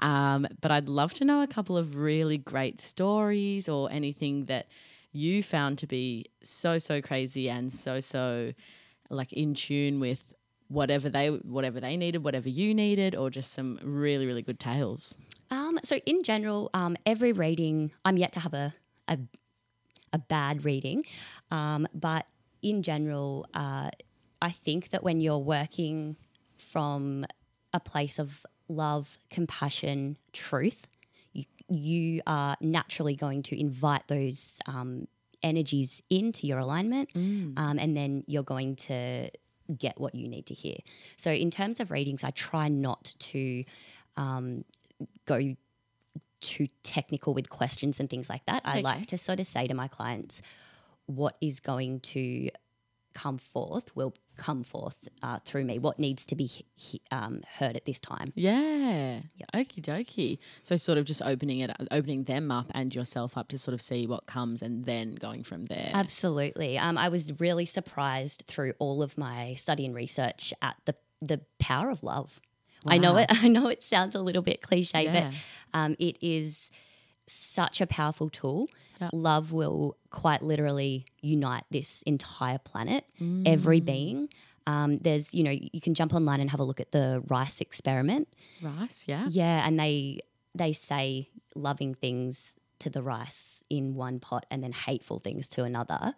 [0.00, 4.66] Um, but I'd love to know a couple of really great stories or anything that
[5.12, 8.52] you found to be so so crazy and so so
[9.10, 10.32] like in tune with
[10.68, 15.14] whatever they whatever they needed, whatever you needed, or just some really really good tales.
[15.50, 18.74] Um, so in general, um, every reading, I'm yet to have a
[19.08, 19.18] a,
[20.12, 21.04] a bad reading,
[21.50, 22.26] um, but
[22.62, 23.90] in general, uh,
[24.40, 26.16] I think that when you're working
[26.58, 27.26] from
[27.72, 30.86] a place of love, compassion, truth,
[31.32, 35.06] you, you are naturally going to invite those um,
[35.42, 37.10] energies into your alignment,
[37.56, 39.30] um, and then you're going to
[39.78, 40.76] get what you need to hear.
[41.16, 43.64] So, in terms of readings, I try not to
[44.16, 44.64] um,
[45.26, 45.54] go
[46.40, 48.62] too technical with questions and things like that.
[48.64, 48.82] I Okay.
[48.82, 50.42] like to sort of say to my clients,
[51.06, 52.50] what is going to
[53.14, 55.78] come forth will come forth uh, through me.
[55.78, 58.32] What needs to be he- he- um, heard at this time.
[58.34, 59.20] Yeah.
[59.54, 60.38] Okie dokie.
[60.62, 63.80] So sort of just opening it, opening them up and yourself up to sort of
[63.82, 65.90] see what comes, and then going from there.
[65.92, 66.78] Absolutely.
[66.78, 71.40] Um, I was really surprised through all of my study and research at the the
[71.60, 72.40] power of love.
[72.84, 73.26] I know it.
[73.44, 75.30] I know it sounds a little bit cliche, Yeah.
[75.72, 76.70] but um, it is
[77.26, 78.68] such a powerful tool.
[79.00, 79.10] Yeah.
[79.12, 83.04] Love will quite literally unite this entire planet,
[83.46, 83.84] every Mm.
[83.84, 84.28] being.
[84.66, 87.60] Um, there's, you know, you can jump online and have a look at the rice
[87.60, 88.28] experiment.
[88.60, 89.26] Rice, yeah.
[89.28, 90.20] Yeah, and they
[90.54, 95.64] they say loving things to the rice in one pot and then hateful things to
[95.64, 96.14] another.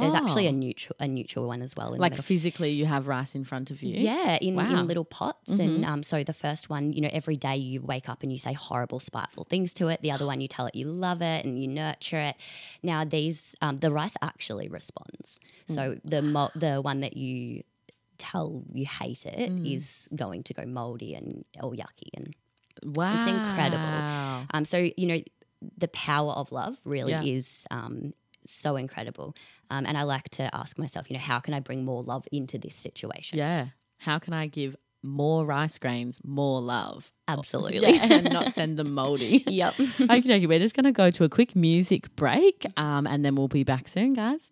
[0.00, 0.64] There's actually a Oh.
[0.64, 1.94] neutral a neutral one as well.
[1.94, 3.92] In like physically, you have rice in front of you.
[4.10, 4.64] Yeah, in, Wow.
[4.64, 4.78] Mm-hmm.
[4.78, 5.58] in little pots.
[5.58, 8.38] And um, so the first one, you know, every day you wake up and you
[8.38, 9.98] say horrible, spiteful things to it.
[10.02, 12.36] The other one, you tell it you love it and you nurture it.
[12.82, 15.40] Now, these, um, the rice actually responds.
[15.68, 15.74] Mm.
[15.74, 17.62] So the mo- the one that you
[18.18, 20.16] tell you hate it is Mm.
[20.24, 22.10] going to go moldy and all yucky.
[22.14, 22.34] And
[22.84, 23.16] Wow.
[23.16, 24.46] It's incredible.
[24.54, 25.20] um, so, you know,
[25.76, 27.22] the power of love really Yeah.
[27.22, 28.12] is um,
[28.46, 29.34] so incredible.
[29.70, 32.26] Um, and I like to ask myself, you know, how can I bring more love
[32.32, 33.38] into this situation?
[33.38, 33.66] Yeah.
[33.98, 37.12] How can I give more rice grains, more love.
[37.28, 37.78] Absolutely.
[37.94, 39.44] Yeah, and not send them moldy.
[39.46, 39.74] Yep.
[39.78, 43.34] okay, okay, we're just going to go to a quick music break um, and then
[43.36, 44.50] we'll be back soon, guys.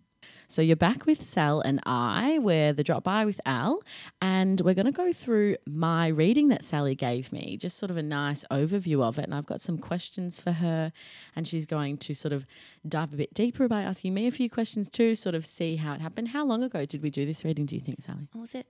[0.49, 2.39] So you're back with Sal and I.
[2.39, 3.83] We're the drop by with Al,
[4.23, 7.97] and we're going to go through my reading that Sally gave me, just sort of
[7.97, 9.25] a nice overview of it.
[9.25, 10.93] And I've got some questions for her,
[11.35, 12.47] and she's going to sort of
[12.89, 15.95] dive a bit deeper by asking me a few questions too, sort of see how
[15.95, 16.29] it happened.
[16.29, 17.67] How long ago did we do this reading?
[17.67, 18.29] Do you think, Sally?
[18.33, 18.67] What was it?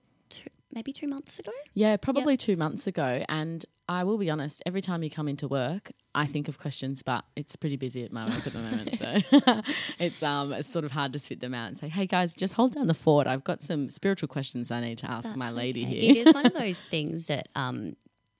[0.77, 1.51] Maybe two months ago?
[1.73, 3.25] Yeah, probably two months ago.
[3.29, 7.01] And I will be honest, every time you come into work, I think of questions,
[7.01, 8.95] but it's pretty busy at my work at the moment.
[8.95, 9.63] So
[9.99, 12.53] it's um it's sort of hard to spit them out and say, hey guys, just
[12.53, 13.25] hold down the fort.
[13.25, 15.95] I've got some spiritual questions I need to ask my lady okay.
[15.95, 16.11] here.
[16.11, 17.95] It is one of those things that, um,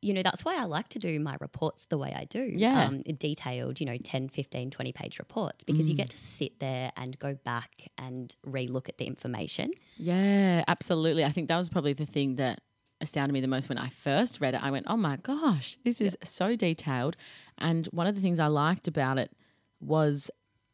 [0.07, 2.51] you know, that's why I like to do my reports the way I do.
[2.55, 2.85] Yeah.
[2.85, 5.97] Um, detailed, you know, 10, 15, 20 page reports because you Mm.
[5.97, 9.71] get to sit there and go back and re-look at the information.
[9.97, 11.23] Yeah, absolutely.
[11.25, 12.61] I think that was probably the thing that
[13.01, 14.63] astounded me the most when I first read it.
[14.63, 17.15] I went, oh my gosh, this is so detailed.
[17.57, 19.31] And one of the things I liked about it
[19.79, 20.31] was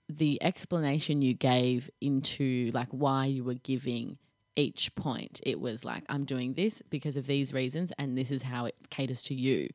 [0.10, 4.18] the explanation you gave into like why you were giving
[4.56, 5.42] each point.
[5.46, 8.76] It was like, I'm doing this because of these reasons, and this is how it
[8.90, 9.70] caters to you,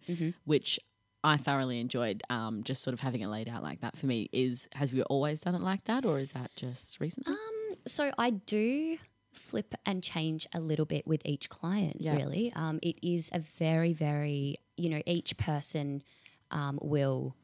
[0.44, 0.78] which
[1.24, 2.22] I thoroughly enjoyed.
[2.30, 5.02] Um, just sort of having it laid out like that for me is has you
[5.04, 7.32] always done it like that, or is that just recently?
[7.34, 8.98] Um, so I do
[9.32, 12.14] flip and change a little bit with each client, Yeah.
[12.14, 12.52] really.
[12.54, 16.02] Um, it is a very, very, you know, each person
[16.50, 17.34] um, will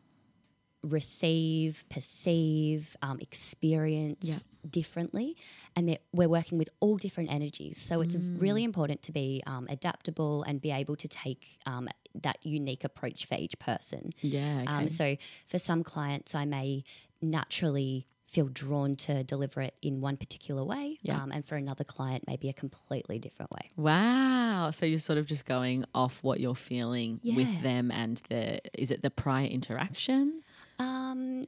[0.83, 4.69] receive, perceive, um, experience Yeah.
[4.71, 5.37] differently.
[5.77, 7.81] And we're working with all different energies.
[7.81, 8.41] So it's Mm.
[8.41, 11.89] really important to be um, adaptable and be able to take um,
[12.23, 14.13] that unique approach for each person.
[14.21, 14.61] yeah.
[14.63, 14.73] Okay.
[14.73, 15.17] Um, so
[15.49, 16.85] for some clients, I may
[17.21, 21.23] naturally feel drawn to deliver it in one particular way, Yeah.
[21.23, 23.71] um, and for another client, maybe a completely different way.
[23.77, 24.71] Wow.
[24.73, 27.37] So you're sort of just going off what you're feeling Yeah.
[27.37, 30.43] with them and the is it the prior interaction?
[30.79, 31.43] Um,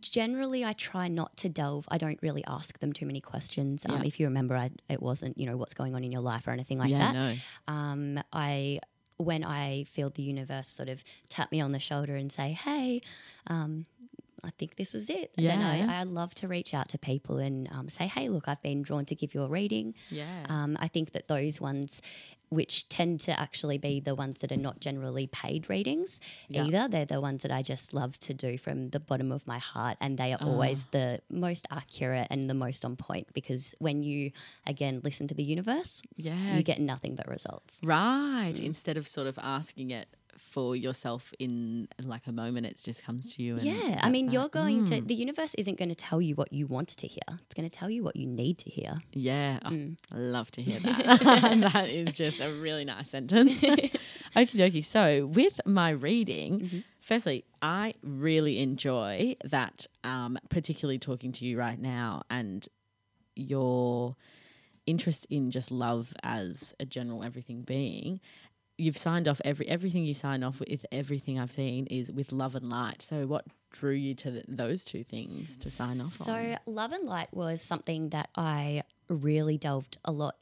[0.00, 1.86] generally, I try not to delve.
[1.88, 3.84] I don't really ask them too many questions.
[3.88, 6.46] Um, If you remember, I, it wasn't you know what's going on in your life
[6.46, 7.14] or anything like yeah, that.
[7.14, 7.34] no.
[7.74, 8.80] um, I
[9.16, 13.02] when I feel the universe sort of tap me on the shoulder and say, "Hey,
[13.48, 13.84] um,
[14.44, 15.86] I think this is it." Then Yeah.
[15.90, 18.82] I, I love to reach out to people and um, say, "Hey, look, I've been
[18.82, 20.46] drawn to give you a reading." Yeah.
[20.48, 22.00] Um, I think that those ones,
[22.48, 26.64] which tend to actually be the ones that are not generally paid readings Yeah.
[26.64, 29.58] either, they're the ones that I just love to do from the bottom of my
[29.58, 29.96] heart.
[30.00, 30.88] And they are always Ah.
[30.90, 34.32] the most accurate and the most on point because when you,
[34.66, 36.56] again, listen to the universe, yeah.
[36.56, 37.78] you get nothing but results.
[37.84, 38.58] right.
[38.60, 40.08] Instead of sort of asking it
[40.50, 43.56] for yourself in like a moment, it just comes to you.
[43.56, 44.32] And Yeah, I mean, that.
[44.32, 44.86] you're going Mm.
[44.88, 47.22] to, the universe isn't going to tell you what you want to hear.
[47.44, 48.98] It's going to tell you what you need to hear.
[49.12, 49.96] Yeah, Mm.
[50.10, 51.20] I love to hear that.
[51.72, 53.60] that is just a really nice sentence.
[54.36, 54.84] Okie dokie.
[54.84, 56.78] So, with my reading, Mm-hmm.
[57.00, 62.66] firstly, I really enjoy that, um, particularly talking to you right now and
[63.36, 64.16] your
[64.86, 68.20] interest in just love as a general everything being.
[68.80, 70.84] You've signed off every everything you sign off with.
[70.90, 73.02] Everything I've seen is with love and light.
[73.02, 76.26] So, what drew you to th those two things to sign off on?
[76.26, 76.58] So, on?
[76.66, 80.36] love and light was something that I really delved a lot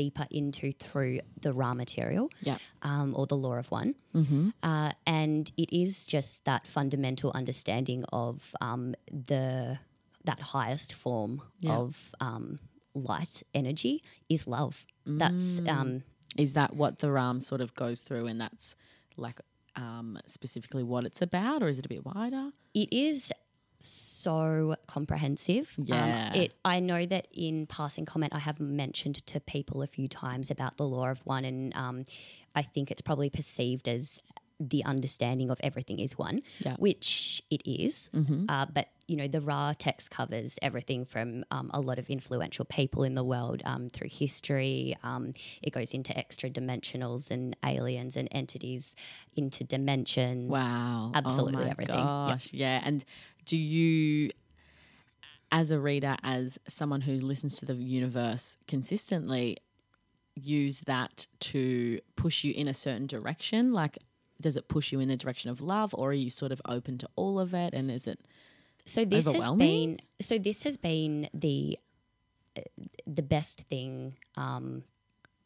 [0.00, 2.58] deeper into through the Ra material Yeah.
[2.82, 3.94] um, or the Law of One.
[4.14, 4.50] Mm-hmm.
[4.62, 9.78] Uh, and it is just that fundamental understanding of um, the
[10.24, 11.76] that highest form Yeah.
[11.78, 12.58] of um,
[12.94, 14.86] light energy is love.
[15.06, 16.02] That's um,
[16.36, 18.76] Is that what the RAM sort of goes through, and that's
[19.16, 19.40] like
[19.76, 22.50] um, specifically what it's about, or is it a bit wider?
[22.74, 23.32] it is
[23.82, 25.74] so comprehensive.
[25.78, 26.32] Um, Yeah.
[26.34, 26.54] it.
[26.64, 30.76] I know that in passing comment, I have mentioned to people a few times about
[30.76, 32.04] the law of one, and um,
[32.54, 34.20] I think it's probably perceived as
[34.60, 36.76] the understanding of everything is one, Yeah.
[36.78, 38.10] which it is.
[38.14, 38.44] Mm-hmm.
[38.48, 42.64] Uh, but you know, the Ra text covers everything from um, a lot of influential
[42.66, 44.96] people in the world um, through history.
[45.02, 48.94] Um, it goes into extra dimensionals and aliens and entities
[49.34, 50.50] into dimensions.
[50.50, 51.98] Wow, absolutely oh everything.
[51.98, 52.40] Yep.
[52.52, 52.80] Yeah.
[52.84, 53.04] And
[53.46, 54.30] do you,
[55.50, 59.56] as a reader, as someone who listens to the universe consistently,
[60.36, 63.72] use that to push you in a certain direction?
[63.72, 63.98] Like,
[64.40, 66.98] does it push you in the direction of love, or are you sort of open
[66.98, 67.74] to all of it?
[67.74, 68.18] And is it
[68.84, 71.78] So this has been so this has been the
[72.56, 72.62] uh,
[73.06, 74.82] the best thing um,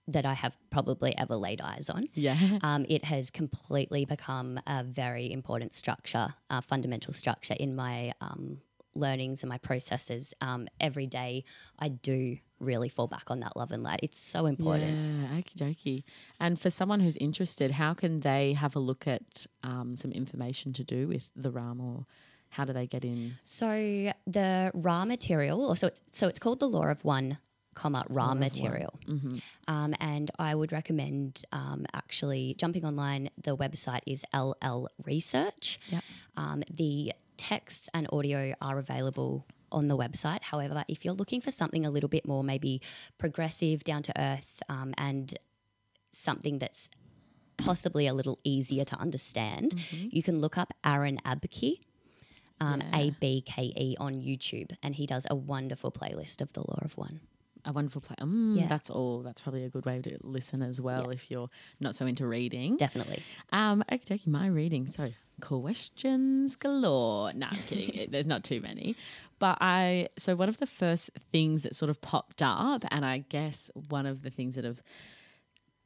[0.09, 2.09] that I have probably ever laid eyes on.
[2.15, 2.37] yeah?
[2.63, 8.59] Um, it has completely become a very important structure, a fundamental structure in my um,
[8.95, 10.35] learnings and my processes.
[10.41, 11.45] Um, every day,
[11.79, 14.01] I do really fall back on that love and light.
[14.03, 14.91] It's so important.
[14.91, 16.05] Yeah, okie dokie.
[16.41, 20.73] And for someone who's interested, how can they have a look at um, some information
[20.75, 22.07] to do with the RAM or
[22.51, 23.37] how do they get in?
[23.43, 27.39] So the Ra material, or so it's, so it's called the Law of One,
[27.75, 28.95] comma Ra material.
[29.67, 33.31] Um, and I would recommend um, actually jumping online.
[33.43, 35.79] The website is LL Research.
[35.89, 36.03] Yep.
[36.37, 39.45] Um, the texts and audio are available
[39.75, 40.43] on the website.
[40.43, 42.81] However, if you're looking for something a little bit more maybe
[43.19, 45.37] progressive, down to earth, um, and
[46.13, 46.89] something that's
[47.57, 49.75] possibly a little easier to understand,
[50.17, 51.81] you can look up Aaron Abke.
[52.61, 56.61] Um, A B K E on YouTube, and he does a wonderful playlist of the
[56.61, 57.21] Law of One.
[57.67, 58.17] A wonderful play.
[58.21, 58.67] Mm, Yeah.
[58.67, 59.23] That's all.
[59.23, 61.49] That's probably a good way to listen as well if you're
[61.81, 62.77] not so into reading.
[62.77, 63.23] Definitely.
[63.53, 64.87] Um, okie dokie, my reading.
[64.87, 65.09] So
[65.41, 67.33] questions galore.
[67.33, 68.07] Nah, I'm kidding.
[68.11, 68.97] There's not too many.
[69.39, 73.25] But I so one of the first things that sort of popped up, and I
[73.29, 74.83] guess one of the things that have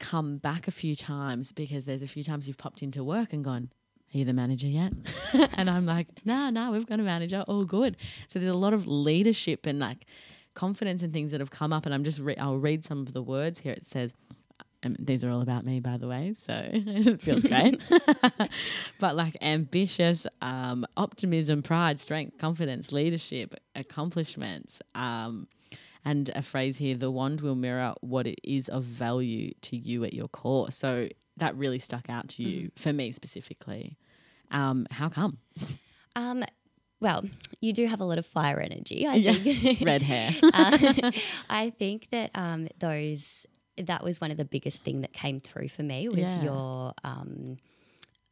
[0.01, 3.45] come back a few times because there's a few times you've popped into work and
[3.45, 3.71] gone,
[4.15, 4.93] Are you the manager yet?
[5.57, 7.97] and I'm like, nah, nah, we've got a manager, all good.
[8.29, 10.07] So there's a lot of leadership and like
[10.55, 13.13] confidence and things that have come up, and I'm just re- I'll read some of
[13.13, 13.73] the words here.
[13.73, 14.15] It says,
[14.85, 17.81] um, these are all about me, by the way, so it feels great.
[19.01, 24.81] but like ambitious, um, optimism, pride, strength, confidence, leadership, accomplishments.
[24.95, 25.49] Um,
[26.05, 30.05] and a phrase here the wand will mirror what it is of value to you
[30.05, 30.71] at your core.
[30.71, 31.09] So
[31.39, 33.97] that really stuck out to you, for me specifically.
[34.51, 35.39] Um, how come?
[37.01, 37.25] Well,
[37.61, 39.07] you do have a lot of fire energy.
[39.07, 39.33] I Yeah.
[39.33, 39.81] think.
[39.85, 40.35] Red hair.
[40.53, 41.11] Uh,
[41.49, 45.69] I think that um, those that was one of the biggest thing that came through
[45.69, 46.43] for me was Yeah.
[46.43, 47.59] your um,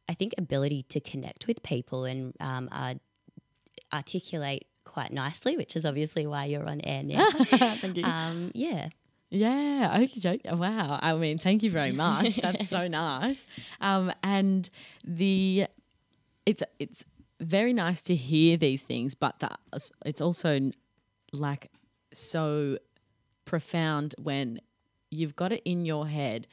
[0.09, 2.95] I think ability to connect with people and um, uh,
[3.93, 7.29] articulate quite nicely, which is obviously why you're on air now.
[7.31, 8.03] Thank you.
[8.05, 8.89] um, yeah.
[9.29, 9.99] Yeah.
[10.03, 10.19] Okay.
[10.19, 10.41] joke.
[10.45, 10.99] Wow.
[11.01, 12.37] I mean, thank you very much.
[12.37, 13.45] That's so nice.
[13.81, 14.69] Um, and
[15.03, 15.67] the
[16.45, 17.03] it's it's
[17.39, 19.49] very nice to hear these things, but the,
[20.05, 20.71] it's also
[21.33, 21.71] like
[22.13, 22.77] so
[23.45, 24.59] profound when
[25.09, 26.47] you've got it in your head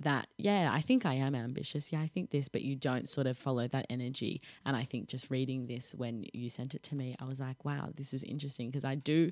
[0.00, 1.92] that yeah i think i am ambitious.
[1.92, 4.40] Yeah i think this but you don't sort of follow that energy.
[4.64, 7.64] And i think just reading this when you sent it to me i was like
[7.64, 8.68] wow this is interesting.
[8.70, 9.30] Because i do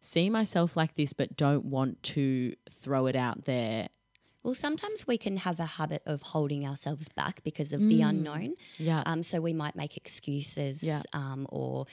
[0.00, 3.88] see myself like this but don't want to throw it out there
[4.48, 8.54] Well, sometimes we can have a habit of holding ourselves back because of the unknown.
[8.78, 11.02] yeah Um, so we might make excuses, Yeah.
[11.12, 11.84] um, or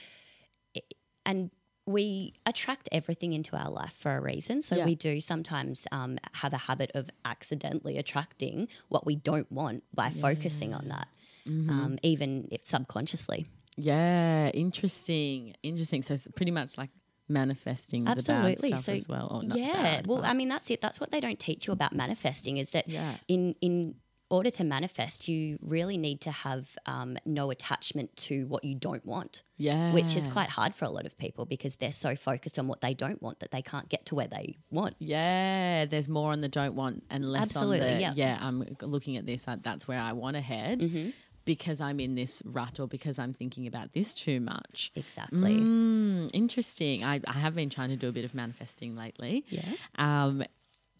[1.26, 1.50] and
[1.84, 4.62] we attract everything into our life for a reason.
[4.62, 4.86] So Yeah.
[4.86, 10.08] we do sometimes um, have a habit of accidentally attracting what we don't want by
[10.08, 11.08] focusing on that,
[11.46, 11.68] Mm-hmm.
[11.70, 13.44] um, even if subconsciously.
[13.76, 16.88] yeah interesting interesting so it's pretty much like
[17.28, 18.54] manifesting Absolutely.
[18.54, 20.80] the bad stuff so as well or not yeah, bad, well, I mean that's it.
[20.80, 23.16] That's what they don't teach you about manifesting is that Yeah.
[23.28, 23.96] in in
[24.28, 29.06] order to manifest, you really need to have um, no attachment to what you don't
[29.06, 29.42] want.
[29.56, 32.66] yeah which is quite hard for a lot of people because they're so focused on
[32.66, 34.96] what they don't want that they can't get to where they want.
[34.98, 38.12] Yeah, there's more on the don't want and less Absolutely, on the yeah.
[38.16, 38.38] yeah.
[38.40, 39.46] I'm looking at this.
[39.46, 41.10] uh, That's where I want to head Mm-hmm.
[41.46, 44.92] Because I'm in this rut or because I'm thinking about this too much.
[44.94, 45.54] Exactly.
[45.54, 47.02] Mm, interesting.
[47.02, 49.46] I, I have been trying to do a bit of manifesting lately.
[49.48, 49.62] Yeah.
[49.94, 50.42] Um,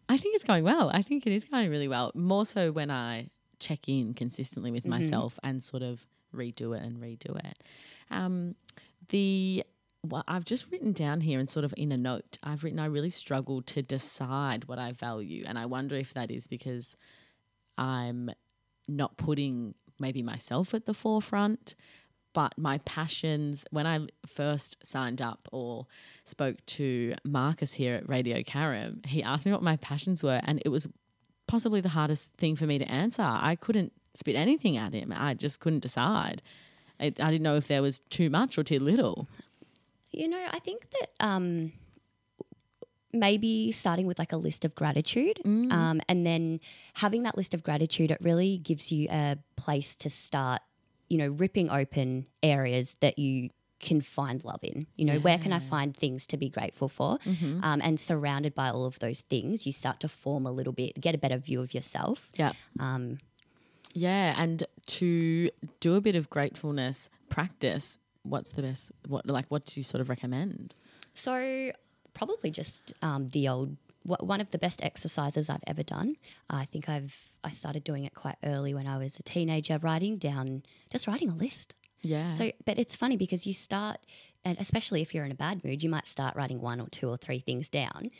[0.08, 0.90] I think it's going well.
[0.94, 2.12] I think it is going really well.
[2.14, 3.28] More so when I
[3.58, 7.62] check in consistently with myself and sort of redo it and redo it.
[8.10, 8.54] Um,
[9.08, 9.64] the
[10.04, 12.86] well, I've just written down here and sort of in a note, I've written I
[12.86, 16.96] really struggle to decide what I value, and I wonder if that is because
[17.76, 18.30] I'm
[18.86, 21.74] not putting maybe myself at the forefront,
[22.32, 23.64] but my passions.
[23.70, 25.86] When I first signed up or
[26.24, 30.60] spoke to Marcus here at Radio Karam, he asked me what my passions were, and
[30.64, 30.86] it was
[31.46, 33.22] possibly the hardest thing for me to answer.
[33.22, 35.12] I couldn't spit anything at him.
[35.14, 36.42] I just couldn't decide.
[36.98, 39.28] I, I didn't know if there was too much or too little.
[40.12, 41.72] You know, I think that um,
[43.18, 46.60] maybe starting with like a list of gratitude um, and then
[46.94, 50.62] having that list of gratitude, it really gives you a place to start,
[51.08, 54.86] you know, ripping open areas that you can find love in.
[54.96, 57.18] You know, where can I find things to be grateful for?
[57.62, 60.98] Um, and surrounded by all of those things, you start to form a little bit,
[61.00, 62.28] get a better view of yourself.
[62.36, 62.52] Yeah.
[62.80, 63.18] Um,
[63.92, 65.50] Yeah, and to
[65.80, 68.92] do a bit of gratefulness practice, what's the best?
[69.08, 70.74] What like what do you sort of recommend?
[71.14, 71.72] So
[72.16, 76.16] probably just um, the old one of the best exercises I've ever done.
[76.48, 80.16] I think I've I started doing it quite early when I was a teenager, writing
[80.16, 81.74] down just writing a list.
[82.02, 82.30] Yeah.
[82.30, 83.98] So, but it's funny because you start,
[84.44, 87.08] and especially if you're in a bad mood, you might start writing one or two
[87.08, 88.10] or three things down.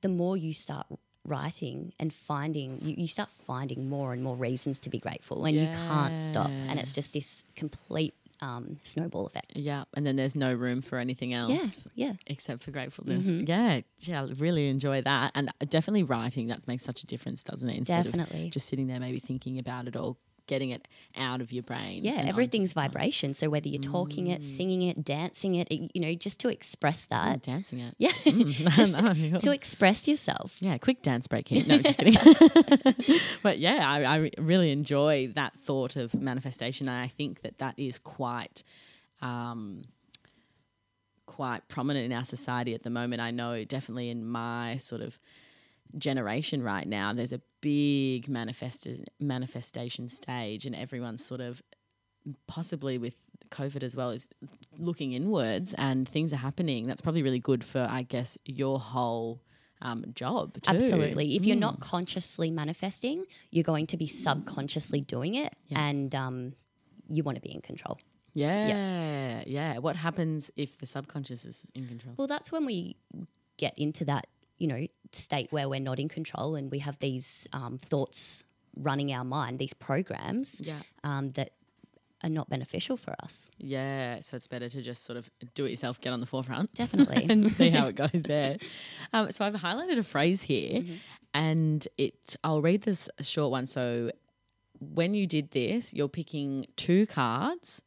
[0.00, 0.86] the more you start
[1.26, 5.56] writing and finding, you, you start finding more and more reasons to be grateful, and
[5.56, 6.50] you can't stop.
[6.68, 9.58] And it's just this complete um, snowball effect.
[9.58, 11.86] Yeah, and then there's no room for anything else.
[11.94, 12.08] yeah.
[12.08, 12.16] Mm-hmm.
[12.26, 13.30] Except for gratefulness.
[13.30, 15.32] Yeah, yeah, I really enjoy that.
[15.34, 17.76] And definitely writing, that makes such a difference, doesn't it?
[17.76, 18.46] Instead Definitely.
[18.46, 20.16] of just sitting there maybe thinking about it or
[20.46, 20.86] getting it
[21.16, 22.00] out of your brain.
[22.02, 23.34] Yeah, everything's vibration.
[23.34, 27.42] So whether you're talking it, singing it, dancing it, you know, just to express that.
[27.42, 27.94] dancing it.
[27.98, 28.10] Yeah,
[28.76, 28.96] just
[29.40, 30.56] to express yourself.
[30.60, 31.64] Yeah, quick dance break here.
[31.74, 32.16] No, just kidding.
[33.42, 37.78] but yeah, I, I really enjoy that thought of manifestation, and I think that that
[37.78, 38.62] is quite,
[39.22, 39.82] um,
[41.24, 43.22] quite prominent in our society at the moment.
[43.22, 45.18] I know definitely in my sort of
[45.98, 51.62] generation right now, there's a big manifested manifestation stage, and everyone's sort of
[52.46, 53.16] possibly with
[53.50, 54.28] COVID as well is
[54.78, 56.86] looking inwards, and things are happening.
[56.86, 59.40] That's probably really good for, I guess, your whole
[59.82, 60.54] um, job.
[60.54, 60.70] Too.
[60.70, 61.36] Absolutely.
[61.36, 66.52] If you're not consciously manifesting, you're going to be subconsciously doing it, and um,
[67.06, 67.98] you want to be in control.
[68.34, 69.78] Yeah, Yeah, yeah.
[69.78, 72.14] What happens if the subconscious is in control?
[72.16, 72.96] Well, that's when we
[73.58, 74.26] get into that,
[74.58, 78.44] you know, state where we're not in control and we have these um, thoughts
[78.76, 80.80] running our mind, these programs Yeah.
[81.04, 81.50] um, that
[82.22, 83.50] are not beneficial for us.
[83.58, 86.72] Yeah, so it's better to just sort of do it yourself, get on the forefront.
[86.74, 87.26] Definitely.
[87.30, 88.56] and see how it goes there.
[89.12, 90.82] Um, so I've highlighted a phrase here,
[91.34, 92.36] and it.
[92.42, 93.66] I'll read this short one.
[93.66, 94.10] So
[94.80, 97.82] when you did this, you're picking two cards,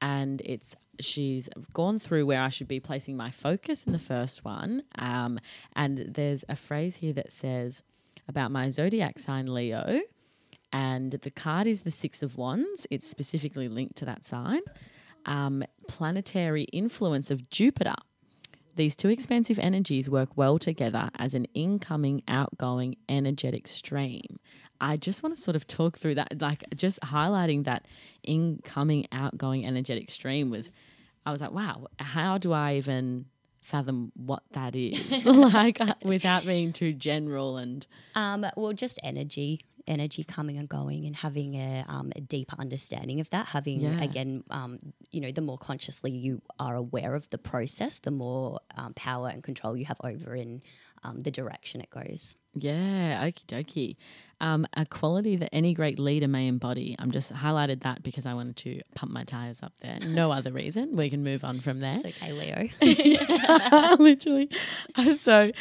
[0.00, 4.44] and it's she's gone through where I should be placing my focus in the first
[4.44, 4.82] one.
[4.98, 5.38] Um,
[5.74, 7.82] and there's a phrase here that says
[8.28, 10.00] about my zodiac sign Leo.
[10.72, 12.86] And the card is the Six of Wands.
[12.90, 14.60] It's specifically linked to that sign.
[15.26, 17.94] Um, planetary influence of Jupiter.
[18.74, 24.38] These two expansive energies work well together as an incoming, outgoing, energetic stream.
[24.82, 27.86] I just want to sort of talk through that, like just highlighting that
[28.24, 30.72] incoming, outgoing, energetic stream was,
[31.24, 33.26] I was like, wow, how do I even
[33.60, 35.24] fathom what that is?
[35.54, 41.06] like uh, without being too general and Um, well, just energy, energy coming and going,
[41.06, 43.46] and having a, um, a deeper understanding of that.
[43.46, 44.02] Having Yeah.
[44.02, 44.80] again, um,
[45.12, 49.28] you know, the more consciously you are aware of the process, the more um, power
[49.28, 50.60] and control you have over in
[51.04, 52.34] um, the direction it goes.
[52.54, 53.96] Yeah, okie dokie.
[54.40, 56.96] Um, a quality that any great leader may embody.
[56.98, 59.98] I'm just highlighted that because I wanted to pump my tires up there.
[60.08, 60.96] No other reason.
[60.96, 62.00] We can move on from there.
[62.02, 63.96] It's okay, Leo.
[64.02, 64.50] Literally.
[65.16, 65.52] So,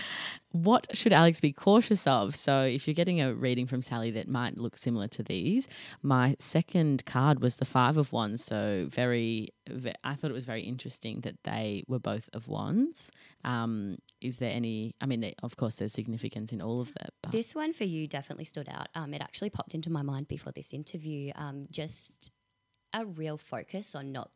[0.53, 2.35] what should Alex be cautious of?
[2.35, 5.67] So, if you're getting a reading from Sally that might look similar to these,
[6.01, 8.43] my second card was the Five of Wands.
[8.43, 13.11] So, very, ve- I thought it was very interesting that they were both of Wands.
[13.45, 17.31] Um, is there any, I mean, of course, there's significance in all of that, but
[17.31, 18.87] This one for you definitely stood out.
[18.95, 21.31] Um, it actually popped into my mind before this interview.
[21.35, 22.31] Um, just
[22.93, 24.31] a real focus on not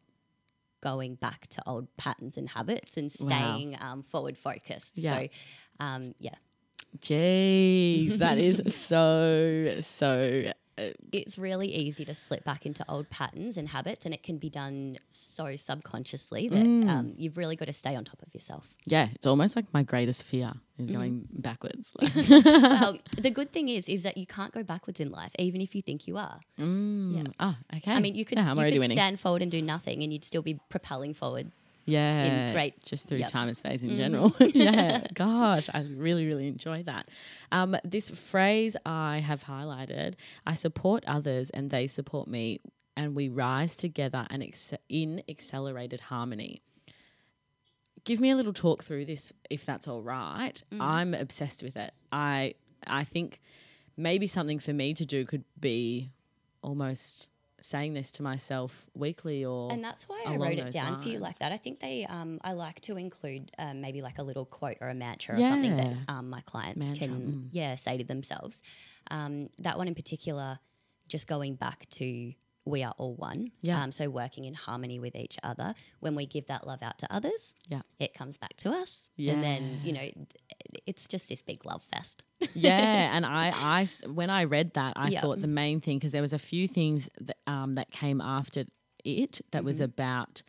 [0.82, 3.28] going back to old patterns and habits and Wow.
[3.28, 4.98] staying um, forward focused.
[4.98, 5.12] Yeah.
[5.22, 5.28] So,
[5.80, 6.36] um, yeah,
[7.00, 10.52] Jeez, that is so so.
[10.78, 14.50] It's really easy to slip back into old patterns and habits, and it can be
[14.50, 16.90] done so subconsciously that Mm.
[16.90, 18.74] um, you've really got to stay on top of yourself.
[18.86, 20.94] yeah, it's almost like my greatest fear is Mm-hmm.
[20.98, 21.94] going backwards.
[22.02, 22.14] Like,
[22.62, 25.74] well, the good thing is, is that you can't go backwards in life, even if
[25.76, 26.40] you think you are.
[26.60, 27.94] mm, Ah, okay.
[27.94, 30.42] I mean, you could, Yeah, you could stand forward and do nothing, and you'd still
[30.42, 31.52] be propelling forward.
[31.86, 33.30] Yeah, great- Just through yep.
[33.30, 34.36] time and space in general.
[34.40, 37.10] yeah, gosh, I really, really enjoy that.
[37.52, 40.16] Um, this phrase I have highlighted:
[40.46, 42.60] I support others and they support me,
[42.98, 46.62] and we rise together and ex- in accelerated harmony.
[48.04, 50.62] give me a little talk through this if that's all right.
[50.80, 51.92] I'm obsessed with it.
[52.12, 52.56] I
[52.88, 53.42] I think
[53.98, 56.12] maybe something for me to do could be
[56.62, 57.30] almost
[57.66, 61.20] saying this to myself weekly or And that's why I wrote it down for you
[61.20, 61.52] like that.
[61.52, 64.90] I think they, um, I like to include um, maybe like a little quote or
[64.90, 67.48] a mantra or something that um, my clients Mantra, can, mm.
[67.52, 68.62] yeah, say to themselves.
[69.12, 70.60] Um, that one in particular,
[71.08, 72.34] just going back to
[72.66, 73.52] we are all one.
[73.62, 73.82] Yeah.
[73.84, 75.76] Um, so working in harmony with each other.
[76.00, 77.82] When we give that love out to others, Yeah.
[78.00, 79.08] it comes back to us.
[79.18, 79.34] Yeah.
[79.34, 80.08] And then, you know,
[80.88, 82.24] it's just this big love fest.
[82.56, 85.22] yeah, and I, I, when I read that, I Yeah.
[85.22, 88.64] thought the main thing because there was a few things that, um, that came after
[89.04, 89.84] it that was Mm-hmm.
[89.86, 90.42] about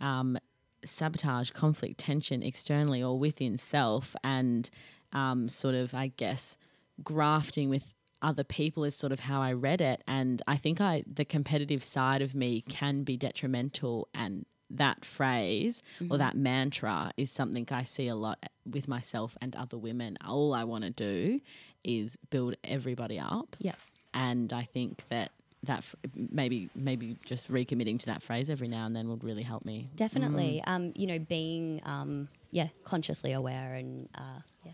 [0.00, 0.36] um,
[0.84, 4.68] sabotage, conflict, tension externally or within self, and
[5.12, 6.56] um, sort of, I guess,
[7.04, 11.04] grafting with other people is sort of how I read it, and I think I
[11.06, 16.12] the competitive side of me can be detrimental and that phrase Mm-hmm.
[16.12, 20.16] or that mantra is something I see a lot with myself and other women.
[20.24, 21.40] All I want to do
[21.84, 23.54] is build everybody up.
[23.58, 23.76] Yep.
[24.14, 25.32] And I think that
[25.64, 29.64] that maybe maybe just recommitting to that phrase every now and then would really help
[29.64, 29.88] me.
[29.94, 30.62] Definitely.
[30.66, 30.70] Mm.
[30.72, 34.72] Um, you know, being um, yeah, consciously aware and uh, yeah.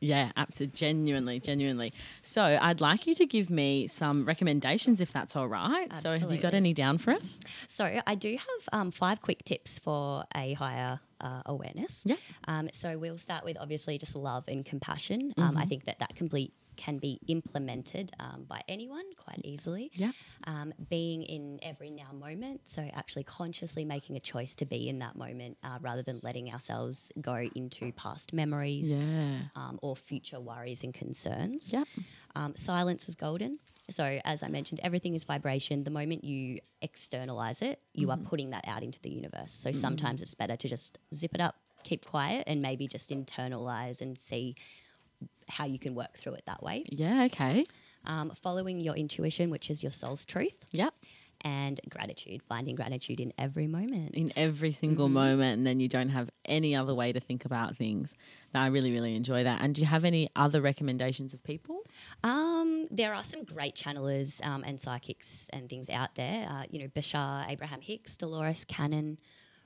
[0.00, 1.92] Yeah, absolutely, genuinely, genuinely.
[2.22, 5.92] So I'd like you to give me some recommendations if that's all right.
[5.94, 7.40] So have you got any down for us?
[7.66, 12.02] So I do have um, five quick tips for a higher uh, awareness.
[12.06, 12.16] Yeah.
[12.48, 15.32] Um, so we'll start with obviously just love and compassion.
[15.36, 15.58] Um, Mm-hmm.
[15.58, 19.90] I think that that complete can be implemented um, by anyone quite easily.
[19.94, 20.12] Yeah.
[20.44, 24.98] Um, being in every now moment, so actually consciously making a choice to be in
[24.98, 29.38] that moment uh, rather than letting ourselves go into past memories Yeah.
[29.54, 31.72] um, or future worries and concerns.
[31.72, 31.88] Yep.
[32.34, 33.58] Um, silence is golden.
[33.90, 35.84] So, as I mentioned, everything is vibration.
[35.84, 39.52] The moment you externalize it, you are putting that out into the universe.
[39.52, 44.00] So, sometimes it's better to just zip it up, keep quiet, and maybe just internalize
[44.00, 44.56] and see
[45.48, 46.84] how you can work through it that way.
[46.88, 47.64] Yeah, okay.
[48.04, 50.94] Um, following your intuition, which is your soul's truth, Yep.
[51.42, 54.14] And gratitude, finding gratitude in every moment.
[54.14, 57.76] In every single moment, and then you don't have any other way to think about
[57.76, 58.14] things.
[58.54, 59.60] No, I really, really enjoy that.
[59.62, 61.82] And do you have any other recommendations of people?
[62.24, 66.48] Um, there are some great channelers um, and psychics and things out there.
[66.50, 69.18] Uh, you know, Bashar, Abraham Hicks, Dolores Cannon,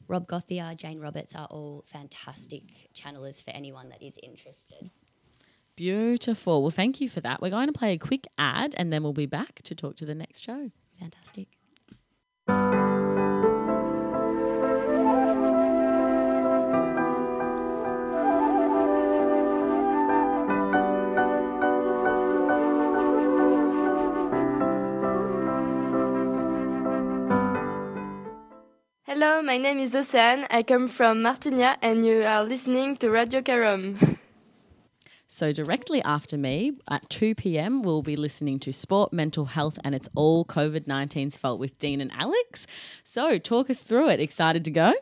[0.09, 4.91] Rob Gothia, Jane Roberts are all fantastic channelers for anyone that is interested.
[5.77, 6.63] Beautiful.
[6.63, 7.41] Well, thank you for that.
[7.41, 10.05] We're going to play a quick ad and then we'll be back to talk to
[10.05, 10.71] the next show.
[10.99, 11.49] Fantastic.
[29.13, 30.47] Hello, my name is Océane.
[30.51, 33.99] I come from Martigna and you are listening to Radio Carom.
[35.33, 39.95] So, directly after me at 2 p.m., we'll be listening to Sport, Mental Health, and
[39.95, 42.67] It's All COVID 19's Fault with Dean and Alex.
[43.05, 44.19] So, talk us through it.
[44.19, 44.93] Excited to go?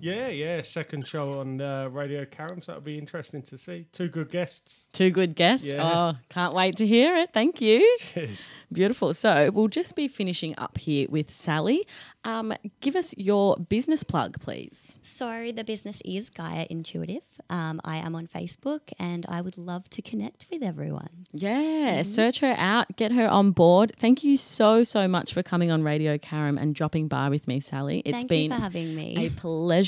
[0.00, 0.62] Yeah, yeah.
[0.62, 3.86] Second show on uh, Radio Carom, so that'll be interesting to see.
[3.92, 4.86] Two good guests.
[4.92, 5.72] Two good guests.
[5.72, 6.12] Yeah.
[6.12, 7.30] Oh, can't wait to hear it.
[7.32, 7.96] Thank you.
[8.00, 8.48] Cheers.
[8.72, 9.14] Beautiful.
[9.14, 11.86] So, we'll just be finishing up here with Sally.
[12.24, 14.96] Um, give us your business plug, please.
[15.02, 17.22] So, the business is Gaia Intuitive.
[17.50, 21.26] Um, I am on Facebook and I would love to connect with everyone.
[21.32, 23.92] Yeah, search her out, get her on board.
[23.96, 27.60] Thank you so, so much for coming on Radio Karam and dropping by with me,
[27.60, 28.02] Sally.
[28.04, 29.14] It's Thank been you for having me.
[29.16, 29.30] a me.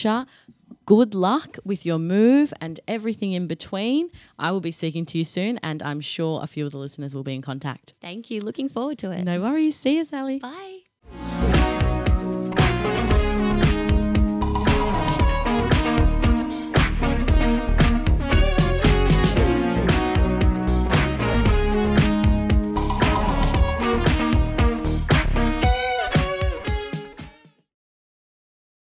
[0.01, 0.27] Pleasure.
[0.87, 4.11] Good luck with your move and everything in between.
[4.39, 7.15] I will be speaking to you soon, and I'm sure a few of the listeners
[7.15, 7.95] will be in contact.
[8.01, 8.41] Thank you.
[8.41, 9.23] Looking forward to it.
[9.23, 9.77] No worries.
[9.77, 10.39] See you, Sally.
[10.39, 10.80] Bye.